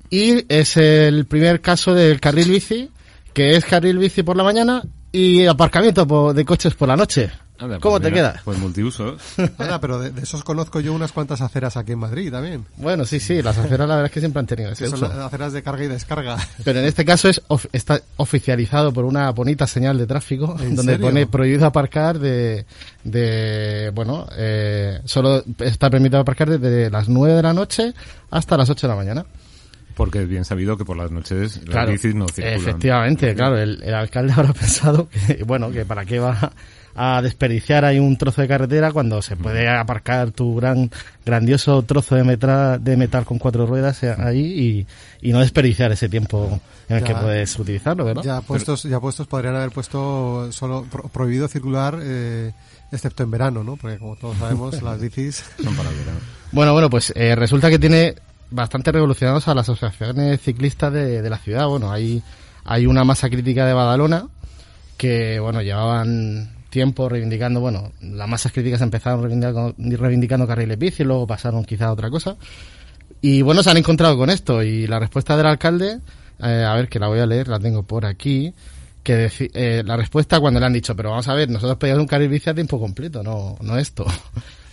[0.09, 2.89] Y es el primer caso del carril bici,
[3.33, 4.81] que es carril bici por la mañana
[5.11, 7.29] y aparcamiento de coches por la noche.
[7.59, 8.41] Anda, ¿Cómo pues te mira, queda?
[8.45, 9.19] Pues multiusos.
[9.57, 12.65] anda, pero de, de esos conozco yo unas cuantas aceras aquí en Madrid también.
[12.77, 15.07] Bueno, sí, sí, las aceras la verdad es que siempre han tenido ese son uso.
[15.07, 16.37] las aceras de carga y descarga.
[16.63, 20.75] Pero en este caso es of- está oficializado por una bonita señal de tráfico ¿En
[20.75, 21.07] donde serio?
[21.07, 22.65] pone prohibido aparcar de,
[23.03, 27.93] de bueno, eh, solo está permitido aparcar desde las 9 de la noche
[28.29, 29.25] hasta las 8 de la mañana.
[29.95, 32.59] Porque es bien sabido que por las noches las Claro, bicis no circulan.
[32.59, 36.51] efectivamente, claro, el, el alcalde habrá pensado que, bueno, que para qué va
[36.99, 40.89] a desperdiciar ahí un trozo de carretera cuando se puede aparcar tu gran
[41.25, 44.85] grandioso trozo de metal, de metal con cuatro ruedas eh, ahí
[45.21, 47.07] y, y no desperdiciar ese tiempo en el Ya.
[47.07, 48.23] que puedes utilizarlo, ¿verdad?
[48.23, 52.51] Ya puestos, ya puestos podrían haber puesto solo pro- prohibido circular, eh,
[52.91, 53.75] excepto en verano, ¿no?
[53.77, 56.19] Porque como todos sabemos, las bicis Son para el verano.
[56.51, 58.15] Bueno, bueno, pues eh, resulta que tiene
[58.49, 61.67] bastante revolucionados a las asociaciones ciclistas de, de la ciudad.
[61.67, 62.23] Bueno, hay,
[62.65, 64.25] hay una masa crítica de Badalona
[64.97, 71.27] que, bueno, llevaban tiempo reivindicando, bueno, las masas críticas empezaron reivindicando, reivindicando carriles bici, luego
[71.27, 72.37] pasaron quizá a otra cosa.
[73.21, 75.99] Y bueno, se han encontrado con esto y la respuesta del alcalde,
[76.39, 78.53] eh, a ver que la voy a leer, la tengo por aquí,
[79.03, 82.07] que eh, la respuesta cuando le han dicho, pero vamos a ver, nosotros pedimos un
[82.07, 84.05] carril bici a tiempo completo, no, no esto.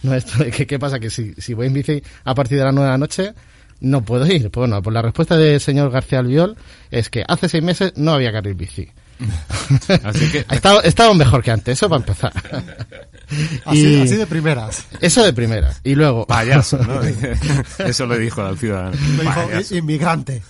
[0.04, 1.00] No esto, ¿qué, qué pasa?
[1.00, 3.32] Que si, si voy en bici a partir de las nueve de la noche,
[3.80, 4.50] no puedo ir.
[4.50, 6.58] Bueno, pues la respuesta del señor García Albiol
[6.90, 8.90] es que hace seis meses no había carril bici.
[10.04, 12.32] Así que- Estaba, estaba mejor que antes, eso para empezar.
[13.64, 14.86] así, Y- así de primeras.
[15.00, 15.72] Eso de primera.
[15.82, 16.26] Y luego...
[16.26, 17.00] Payaso, ¿no?
[17.84, 18.96] Eso le dijo al ciudadano.
[19.16, 19.74] Me dijo, Payaso.
[19.74, 20.42] "I- inmigrante.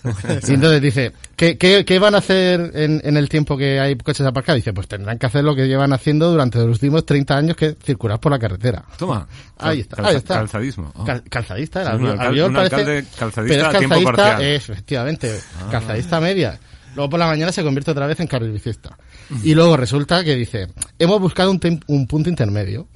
[0.49, 3.97] Y entonces dice, ¿qué, qué, qué van a hacer en, en el tiempo que hay
[3.97, 4.57] coches aparcados?
[4.59, 7.67] Dice, pues tendrán que hacer lo que llevan haciendo durante los últimos 30 años, que
[7.67, 8.85] es circular por la carretera.
[8.99, 9.27] Toma.
[9.59, 10.35] Ahí está, Calza- ahí está.
[10.35, 10.93] Calzadismo.
[10.97, 11.05] Oh.
[11.05, 11.91] Cal- calzadista era.
[11.93, 14.41] Sí, un alcalde- Albiol un parece- alcalde calzadista pero es a tiempo calzadista, parcial.
[14.41, 14.45] Ah.
[14.45, 15.41] eh, efectivamente,
[15.71, 16.59] calzadista media.
[16.95, 18.97] Luego por la mañana se convierte otra vez en carril bicista.
[19.43, 20.69] Y luego resulta que dice,
[20.99, 22.87] hemos buscado un, tem- un punto intermedio.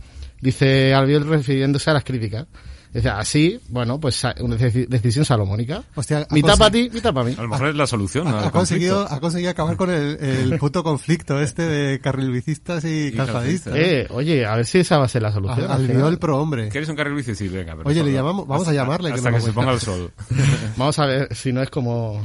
[0.40, 2.46] Dice Albiol refiriéndose a las críticas.
[2.94, 5.82] Dice, así, bueno, pues una deci- decisión salomónica.
[5.94, 7.34] Hostia, mitad para ti, mitad para mí.
[7.36, 8.24] A lo mejor es la solución.
[8.30, 8.38] ¿no?
[8.38, 13.08] Ha, conseguido, ha conseguido acabar con el, el puto conflicto este de carril bicistas y,
[13.08, 13.74] Y calzadistas.
[13.76, 15.70] Eh, oye, a ver si esa va a ser la solución.
[15.70, 16.70] Al al pro hombre.
[16.70, 17.34] ¿Quieres un carril bici?
[17.34, 17.76] Sí, venga.
[17.76, 19.10] pero Oye, le llamamos, vamos a llamarle.
[19.10, 20.10] que Hasta nos que se ponga el sol.
[20.78, 22.22] Vamos a ver si no es como,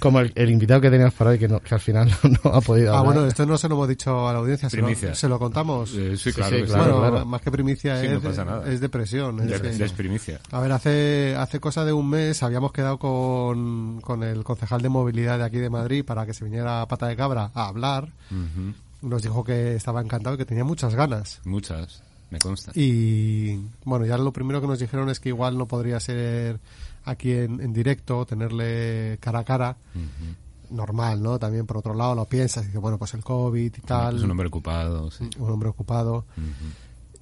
[0.00, 2.10] como el, el invitado que teníamos para hoy, que, no, que al final
[2.44, 3.14] no ha podido Ah, hablar.
[3.14, 5.94] bueno, esto no se lo hemos dicho a la audiencia, se lo, se lo contamos.
[5.94, 6.56] Eh, sí, claro.
[6.56, 6.72] sí, que sí.
[6.74, 7.26] claro, bueno, claro.
[7.26, 8.70] más que primicia Sí, es, no pasa nada.
[8.72, 9.40] es depresión.
[9.40, 10.40] es De- que- de primicia.
[10.50, 14.88] A ver, hace, hace cosa de un mes habíamos quedado con, con el concejal de
[14.88, 18.08] movilidad de aquí de Madrid para que se viniera a Pata de Cabra a hablar.
[19.02, 21.40] Nos dijo que estaba encantado y que tenía muchas ganas.
[21.44, 22.02] Muchas,
[22.32, 22.72] me consta.
[22.74, 26.60] Y bueno, ya lo primero que nos dijeron es que igual no podría ser
[27.04, 29.76] aquí en, en directo, tenerle cara a cara.
[30.70, 31.38] Normal, ¿no?
[31.38, 34.16] También por otro lado lo piensas y dices, bueno, pues el COVID y tal.
[34.16, 35.28] Es un hombre ocupado, sí.
[35.38, 36.24] un hombre ocupado.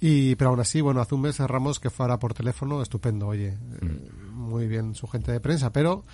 [0.01, 3.49] Y, pero aún así, bueno, hace un mes cerramos que fuera por teléfono, estupendo, oye,
[3.83, 6.05] eh, muy bien su gente de prensa, pero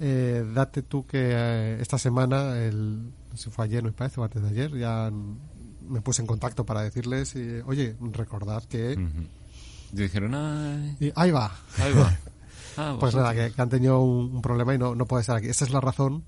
[0.00, 4.42] eh, date tú que eh, esta semana, el, si fue ayer, me parece, o antes
[4.42, 5.12] de ayer, ya
[5.88, 8.96] me puse en contacto para decirles, eh, oye, recordad que...
[9.92, 11.52] Y dijeron, ay, y ahí va.
[11.78, 12.16] ahí va.
[12.80, 15.34] Ah, Pues nada, que, que han tenido un, un problema y no, no puede estar
[15.36, 15.48] aquí.
[15.48, 16.22] Esa es la razón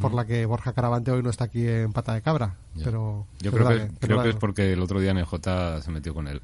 [0.00, 2.54] por la que Borja Caravante hoy no está aquí en Pata de Cabra.
[2.74, 2.84] Ya.
[2.84, 6.28] Pero Yo creo, que, creo que es porque el otro día NJ se metió con
[6.28, 6.40] él.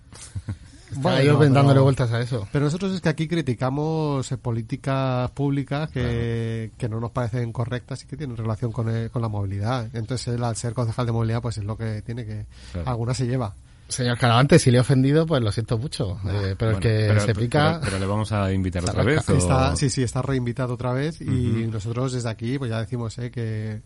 [0.92, 2.46] Está ahí dándole vueltas a eso.
[2.52, 8.02] Pero nosotros es que aquí criticamos eh, políticas públicas que, que no nos parecen correctas
[8.02, 9.88] y que tienen relación con, eh, con la movilidad.
[9.94, 12.46] Entonces él, al ser concejal de movilidad, pues es lo que tiene que...
[12.72, 12.88] Claro.
[12.90, 13.54] Alguna se lleva.
[13.88, 16.18] Señor Caravante, si le he ofendido, pues lo siento mucho.
[16.26, 17.72] Eh, pero el Bueno, que pero- se pica...
[17.80, 19.28] Pero, pero le vamos a invitar otra Está- vez.
[19.28, 23.18] o- Está, sí, sí, está reinvitado otra vez y nosotros desde aquí pues ya decimos
[23.18, 23.82] eh, que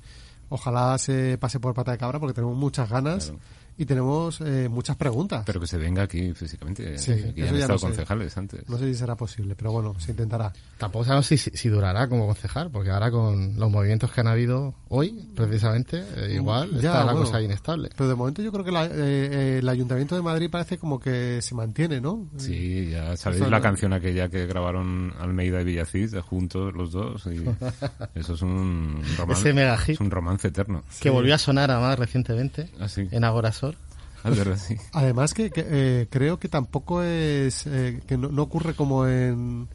[0.49, 3.33] ojalá se pase por pata de cabra porque tenemos muchas ganas
[3.79, 5.43] y tenemos eh, muchas preguntas.
[5.47, 6.99] Pero que se venga aquí físicamente.
[6.99, 7.87] Sí, aquí eso han ya estado no sé.
[7.87, 8.69] concejales antes.
[8.69, 10.53] No sé si será posible, pero bueno, se intentará.
[10.79, 14.29] Tampoco sabemos si, si, si durará como concejal, porque ahora con los movimientos que han
[14.29, 17.21] habido hoy, precisamente, eh, igual Ya, está la bueno.
[17.27, 17.91] cosa inestable.
[17.97, 20.99] Pero de momento yo creo que la- eh, eh, el Ayuntamiento de Madrid parece como
[21.01, 22.27] que se mantiene, ¿no?
[22.37, 26.93] Sí, ya sabéis Eso la no- canción aquella que grabaron Almeida y Villacís juntos los
[26.93, 27.27] dos.
[27.27, 27.43] Y
[28.15, 29.41] eso es un romance.
[29.43, 29.95] Ese mega hit.
[29.95, 30.83] Es un romance eterno.
[31.01, 33.09] Que volvió a sonar además recientemente Ah, sí.
[33.11, 33.66] en Agorasol.
[34.59, 34.77] Sí.
[34.93, 39.69] Además que, que, eh, creo que tampoco es eh, que no, no ocurre como en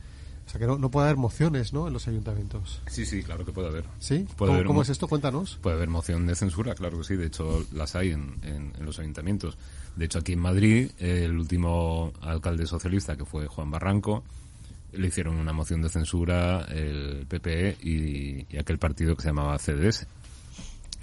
[0.46, 1.88] o sea que no, no puede haber mociones, ¿no?
[1.88, 2.82] En los ayuntamientos.
[2.88, 3.86] Sí, sí, claro que puede haber.
[4.00, 4.26] ¿Sí?
[4.36, 5.08] Puede ¿Cómo, haber cómo mo- es esto?
[5.08, 5.58] Cuéntanos.
[5.62, 7.16] Puede haber moción de censura, claro que sí.
[7.16, 9.58] De hecho, las hay en, en- en los ayuntamientos.
[9.96, 14.24] De hecho, aquí en Madrid, el último alcalde socialista, que fue Juan Barranco,
[14.92, 19.58] le hicieron una moción de censura el PPE y, y aquel partido que se llamaba
[19.58, 20.06] CDS.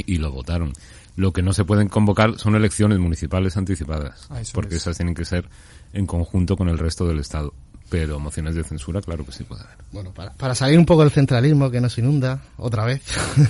[0.04, 0.72] Y lo votaron.
[1.18, 4.82] Lo que no se pueden convocar son elecciones municipales anticipadas, Ah, porque es.
[4.82, 5.48] esas tienen que ser
[5.92, 7.52] en conjunto con el resto del Estado.
[7.90, 9.76] Pero mociones de censura, claro que sí puede haber.
[9.92, 13.00] Bueno, para, para salir un poco del centralismo que nos inunda, otra vez.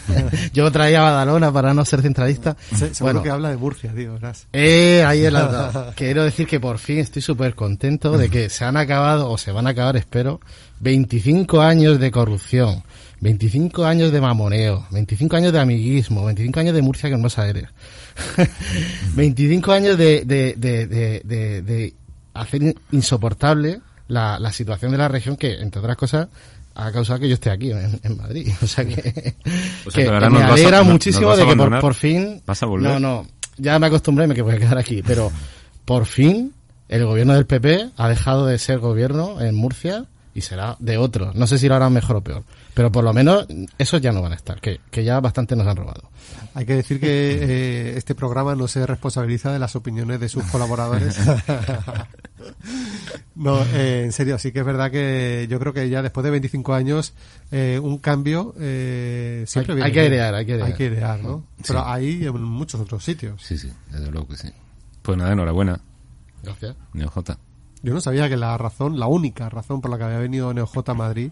[0.55, 2.57] Yo traía Badalona para no ser centralista.
[2.71, 3.57] Se- seguro bueno, que habla de
[3.95, 4.47] digo, verás.
[4.53, 8.65] Eh, ahí es la Quiero decir que por fin estoy súper contento de que se
[8.65, 10.41] han acabado, o se van a acabar, espero,
[10.81, 12.83] 25 años de corrupción,
[13.21, 17.73] 25 años de mamoneo, 25 años de amiguismo, 25 años de Murcia que no aéreas,
[19.15, 20.87] 25 años de, de, de,
[21.63, 21.95] de,
[22.35, 26.29] hacer in- insoportable la, la situación de la región que, entre otras cosas,
[26.75, 28.53] ha causado que yo esté aquí en, en Madrid.
[28.63, 29.35] O sea que,
[29.87, 32.41] O sea, que que ahora me a- alegra muchísimo de que por, por fin...
[32.47, 32.93] ¿Vas a volver?
[32.93, 35.33] No, no, ya me acostumbré y me voy a quedar aquí, pero
[35.85, 36.53] por fin
[36.89, 41.35] el gobierno del PP ha dejado de ser gobierno en Murcia y será de otros.
[41.35, 42.45] No sé si lo harán mejor o peor,
[42.79, 43.45] pero por lo menos
[43.77, 46.09] esos ya no van a estar, que, que ya bastante nos han robado.
[46.55, 50.45] Hay que decir que eh, este programa no se responsabiliza de las opiniones de sus
[50.45, 51.19] colaboradores.
[53.35, 56.31] no, eh, en serio, sí que es verdad que yo creo que ya después de
[56.31, 57.15] 25 años
[57.51, 60.69] eh, un cambio eh, siempre Hay- viene hay que airear, hay que airear.
[60.71, 61.39] Hay que airear, ¿no?
[61.57, 61.65] Sí.
[61.67, 63.43] Pero hay en muchos otros sitios.
[63.43, 64.49] Sí, sí, desde luego que sí.
[65.03, 65.81] Pues nada, enhorabuena,
[66.45, 66.77] Gracias.
[66.93, 67.19] NeoJ.
[67.83, 70.89] Yo no sabía que la razón, la única razón por la que había venido NeoJ
[70.91, 71.31] a Madrid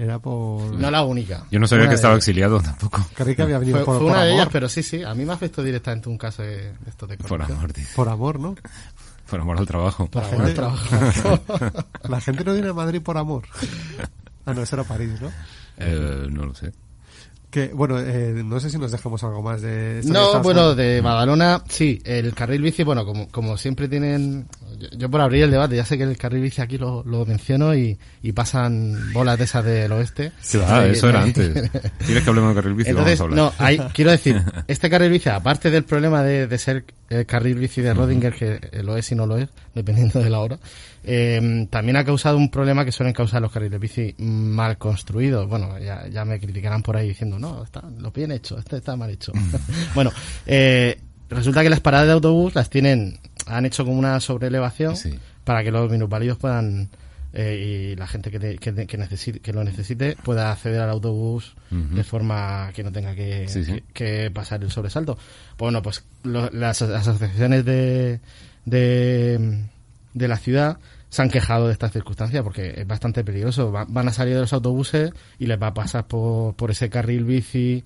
[0.00, 0.62] era por...
[0.74, 1.44] No la única.
[1.50, 2.22] Yo no sabía Una que estaba ellas.
[2.28, 3.04] exiliado tampoco.
[3.14, 4.52] Creí que había venido Fue, por, fue por una de ellas, amor.
[4.52, 7.28] pero sí, sí, a mí me afectó directamente un caso de, de estos de Por
[7.28, 7.58] corrupción.
[7.58, 7.92] amor, dice.
[7.94, 8.54] Por amor, ¿no?
[9.28, 10.06] Por amor al trabajo.
[10.10, 11.84] Por La amor al gente, trabajo.
[12.08, 13.44] la gente no viene a Madrid por amor.
[14.46, 15.30] Ah, no, eso era París, ¿no?
[15.76, 16.72] Eh, no lo sé.
[17.50, 21.62] Que, bueno, eh, no sé si nos dejamos algo más de No, bueno, de Badalona,
[21.68, 24.46] sí, el carril bici, bueno, como, como siempre tienen,
[24.96, 27.74] yo, por abrir el debate, ya sé que el carril bici aquí lo, lo menciono
[27.74, 30.32] y, y pasan bolas de esas del oeste.
[30.40, 31.70] Sí, va, Eh, eso era antes.
[32.04, 32.90] ¿Quieres que hablemos de carril bici?
[32.90, 33.54] Entonces, Vamos a hablar.
[33.58, 37.58] no, hay, quiero decir, este carril bici, aparte del problema de, de ser el carril
[37.58, 40.58] bici de Rodinger, que eh, lo es y no lo es, dependiendo de la hora,
[41.02, 45.48] eh, también ha causado un problema que suelen causar los carriles bici mal construidos.
[45.48, 48.96] Bueno, ya, ya me criticarán por ahí diciendo, no, está, lo bien hecho, este está
[48.96, 49.32] mal hecho.
[49.94, 50.12] bueno,
[50.46, 53.18] eh, resulta que las paradas de autobús las tienen,
[53.56, 55.18] han hecho como una sobreelevación Sí.
[55.44, 56.88] para que los minusválidos puedan
[57.32, 60.90] eh, y la gente que, te- que, que, necesite, que lo necesite pueda acceder al
[60.90, 63.82] autobús de forma que no tenga que, Sí, sí.
[63.92, 65.16] que, pasar el sobresalto.
[65.56, 68.18] Bueno, pues lo- las, asociaciones de,
[68.64, 69.64] de,
[70.14, 70.78] de la ciudad
[71.08, 73.72] se han quejado de esta circunstancia porque es bastante peligroso.
[73.72, 76.88] Va- van a salir de los autobuses y les va a pasar por, por ese
[76.90, 77.82] carril bici,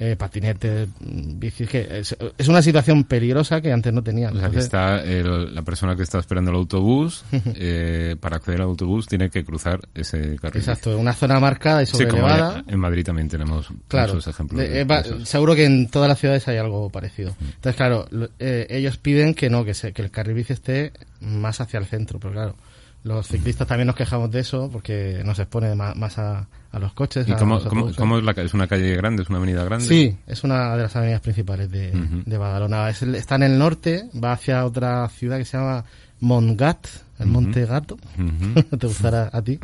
[0.00, 4.30] eh, patinetes, mm, bicis, que es, es una situación peligrosa que antes no tenían.
[4.36, 7.24] O sea, que Entonces- está el- la persona que está esperando el autobús,
[7.56, 10.60] eh, para acceder al autobús tiene que cruzar ese carril.
[10.62, 12.64] Exacto, una zona marcada y Sí, como sobrelevada.
[12.68, 14.60] en Madrid también tenemos Claro, muchos ejemplos.
[14.60, 17.34] de- de eh, va- seguro que en todas las ciudades hay algo parecido.
[17.40, 20.92] Entonces, claro, lo- eh, ellos piden que no, que, se, que el carril bici esté
[21.20, 22.56] más hacia el centro, pero claro,
[23.04, 26.92] los ciclistas también nos quejamos de eso porque nos expone más, más a, a los
[26.92, 27.26] coches.
[27.28, 27.96] ¿Y cómo, los cómo- autobuses.
[27.96, 28.46] cómo es la calle?
[28.48, 29.22] ¿Es una calle grande?
[29.22, 29.86] ¿Es una avenida grande?
[29.86, 32.90] Sí, es una de las avenidas principales de, de Badalona.
[32.90, 35.84] Es está en el norte, va hacia otra ciudad que se llama
[36.20, 36.86] Montgat,
[37.20, 37.26] el.
[37.28, 37.96] Monte Gato.
[38.78, 39.58] Te gustará a ti,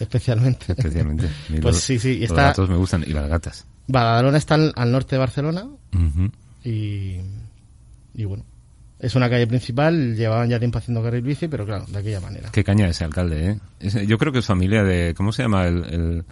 [0.00, 0.66] especialmente.
[0.72, 1.28] Especialmente.
[1.48, 3.66] Pues los- sí, sí, y Los está- gatos me gustan y las gatas.
[3.86, 5.66] Badalona está al, al norte de Barcelona
[6.64, 7.16] y,
[8.14, 8.44] y bueno,
[9.00, 12.50] Es una calle principal, llevaban ya tiempo haciendo carril bici, pero claro, de aquella manera.
[12.52, 14.06] Qué caña ese alcalde, ¿eh?
[14.06, 15.14] Yo creo que es familia de...
[15.16, 16.24] ¿Cómo se llama el, el-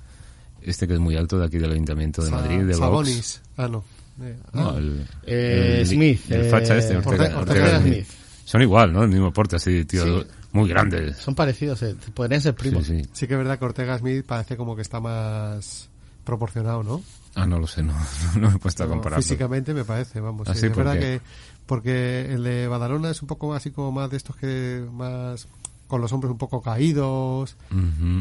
[0.61, 2.79] este que es muy alto de aquí del Ayuntamiento de Sa- Madrid, de Vox?
[2.79, 3.43] Sabonis.
[3.57, 3.85] Ah, no.
[4.21, 4.75] Eh, No, ah.
[4.79, 7.95] el, Eh, el- Smith, El eh, facha este, Ortega, Ortega- Ortega Ortega Smith.
[8.05, 8.07] Smith.
[8.45, 9.03] Son igual, ¿no?
[9.05, 10.27] El mismo porte, así, tío, Sí.
[10.53, 11.17] muy grandes.
[11.17, 12.85] Son parecidos, eh, podrían ser primos.
[12.87, 13.09] Sí, sí.
[13.13, 15.89] Sí que es verdad que Ortega Smith parece como que está más
[16.25, 17.03] proporcionado, ¿no?
[17.35, 17.95] Ah, no lo sé, no,
[18.39, 19.23] no me he puesto a No, comparar.
[19.23, 20.49] Físicamente me parece, vamos.
[20.49, 20.67] ¿Ah, sí, sí?
[20.67, 21.01] es ¿Por verdad qué?
[21.01, 21.21] que
[21.69, 25.47] porque el de Badalona es un poco así como más de estos que más
[25.87, 27.57] con los hombros un poco caídos,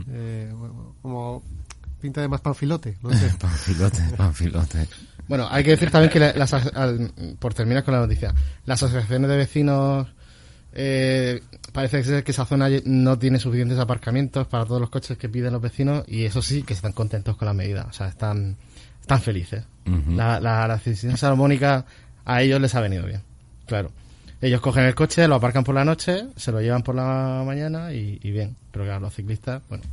[0.09, 1.41] eh, bueno, como
[1.99, 3.33] pinta de más panfilote, no sé.
[3.39, 4.87] Panfilote, panfilote.
[5.27, 8.33] Bueno, hay que decir también que la- las, as- al- por terminar con la noticia,
[8.65, 10.07] las asociaciones de vecinos
[10.73, 11.41] eh,
[11.73, 15.51] parece ser que esa zona no tiene suficientes aparcamientos para todos los coches que piden
[15.53, 18.57] los vecinos y eso sí que están contentos con la medida, o sea, están,
[19.01, 19.63] están felices.
[20.15, 21.85] La, la, la
[22.25, 23.21] a ellos les ha venido bien,
[23.67, 23.91] claro.
[24.41, 27.91] Ellos cogen el coche, lo aparcan por la noche, se lo llevan por la mañana
[27.93, 28.55] y, y bien.
[28.71, 29.83] Pero claro, los ciclistas, bueno,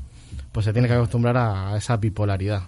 [0.52, 2.62] pues se tienen que acostumbrar a esa bipolaridad.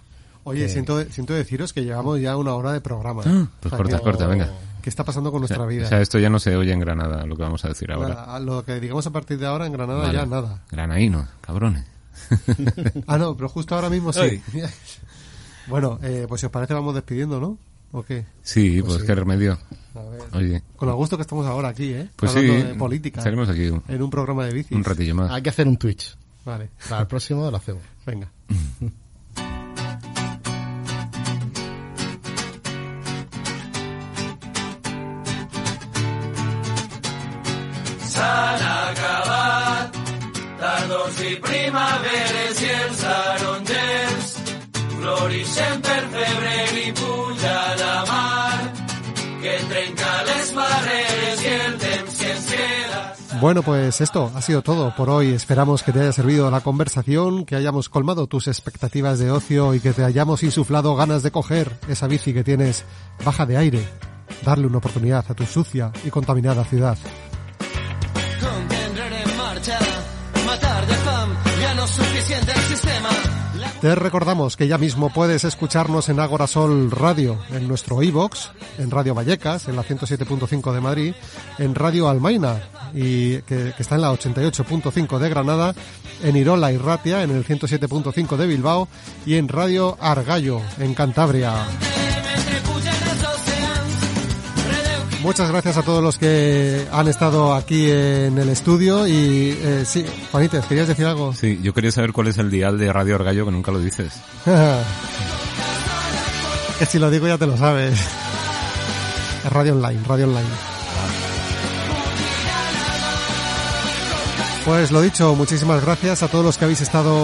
[0.45, 3.23] Oye, Que- siento, siento deciros que llevamos ya una hora de programa.
[3.27, 4.51] Ah, pues O sea, corta, que- corta, venga.
[4.81, 5.85] ¿Qué está pasando con nuestra O sea, vida?
[5.87, 8.09] O sea, esto ya no se oye en Granada, lo que vamos a decir ahora.
[8.15, 10.13] Nada, lo que digamos a partir de ahora en Granada Vale.
[10.19, 10.63] ya nada.
[10.71, 11.85] Granaínos, cabrones.
[13.07, 14.41] Ah, no, pero justo ahora mismo sí.
[15.67, 17.59] Bueno, eh, pues si os parece vamos despidiendo, ¿no?
[17.93, 18.27] ¿O qué?
[18.43, 19.07] Sí, pues, sí.
[19.07, 19.59] qué remedio.
[19.95, 20.23] A ver.
[20.33, 22.09] Oye, Con el gusto que estamos ahora aquí, ¿eh?
[22.17, 23.21] Pues Hablando sí, de política.
[23.21, 24.73] estaremos aquí un- En un programa de bicis.
[24.77, 25.31] un ratillo más.
[25.31, 26.17] Hay que hacer un Twitch.
[26.45, 26.71] Vale.
[26.89, 27.83] Para el próximo lo hacemos.
[28.05, 28.31] Venga.
[38.13, 39.97] S'han acabat
[40.61, 43.76] tardos i primaveres i els tarongers
[46.87, 48.73] i puja la mar
[49.43, 54.63] que trenca les barreres i el temps que ens queda Bueno, pues esto ha sido
[54.63, 55.35] todo por hoy.
[55.35, 59.81] Esperamos que te haya servido la conversación, que hayamos colmado tus expectativas de ocio y
[59.81, 62.87] que te hayamos insuflado ganas de coger esa bici que tienes
[63.23, 63.87] baja de aire,
[64.43, 66.97] darle una oportunidad a tu sucia y contaminada ciudad.
[68.97, 69.79] prendre en marxa
[70.47, 71.29] matar de fam
[71.61, 73.11] ja no és suficient el sistema
[73.81, 79.15] Te recordamos que ya mismo puedes escucharnos en Agorasol Radio, en nuestro iBox, en Radio
[79.15, 81.15] Vallecas, en la 107.5 de Madrid,
[81.59, 82.63] en Radio Almaina,
[82.95, 85.75] y que, que está en la 88.5 de Granada,
[86.23, 88.89] en Irola y Ratia, en el 107.5 de Bilbao,
[89.27, 91.67] y en Radio Argallo, en Cantabria.
[95.27, 100.07] Muchas gracias a todos los que han estado aquí en el estudio y eh, sí,
[100.31, 101.33] Juanítez, ¿querías decir algo?
[101.33, 104.13] Sí, yo quería saber cuál es el dial de Radio Orgallo, que nunca lo dices.
[106.79, 107.99] que si lo digo ya te lo sabes.
[109.45, 110.76] Es Radio Online, Radio Online.
[114.67, 117.15] Pues lo dicho, muchísimas gracias a todos los que habéis estado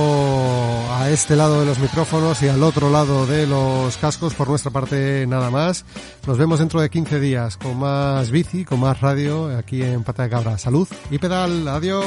[0.94, 4.32] a este lado de los micrófonos y al otro lado de los cascos.
[4.34, 5.84] Por nuestra parte, nada más.
[6.24, 10.22] Nos vemos dentro de 15 días con más bici, con más radio aquí en Pata
[10.22, 10.56] de Cabra.
[10.56, 11.66] Salud y pedal.
[11.66, 12.06] Adiós.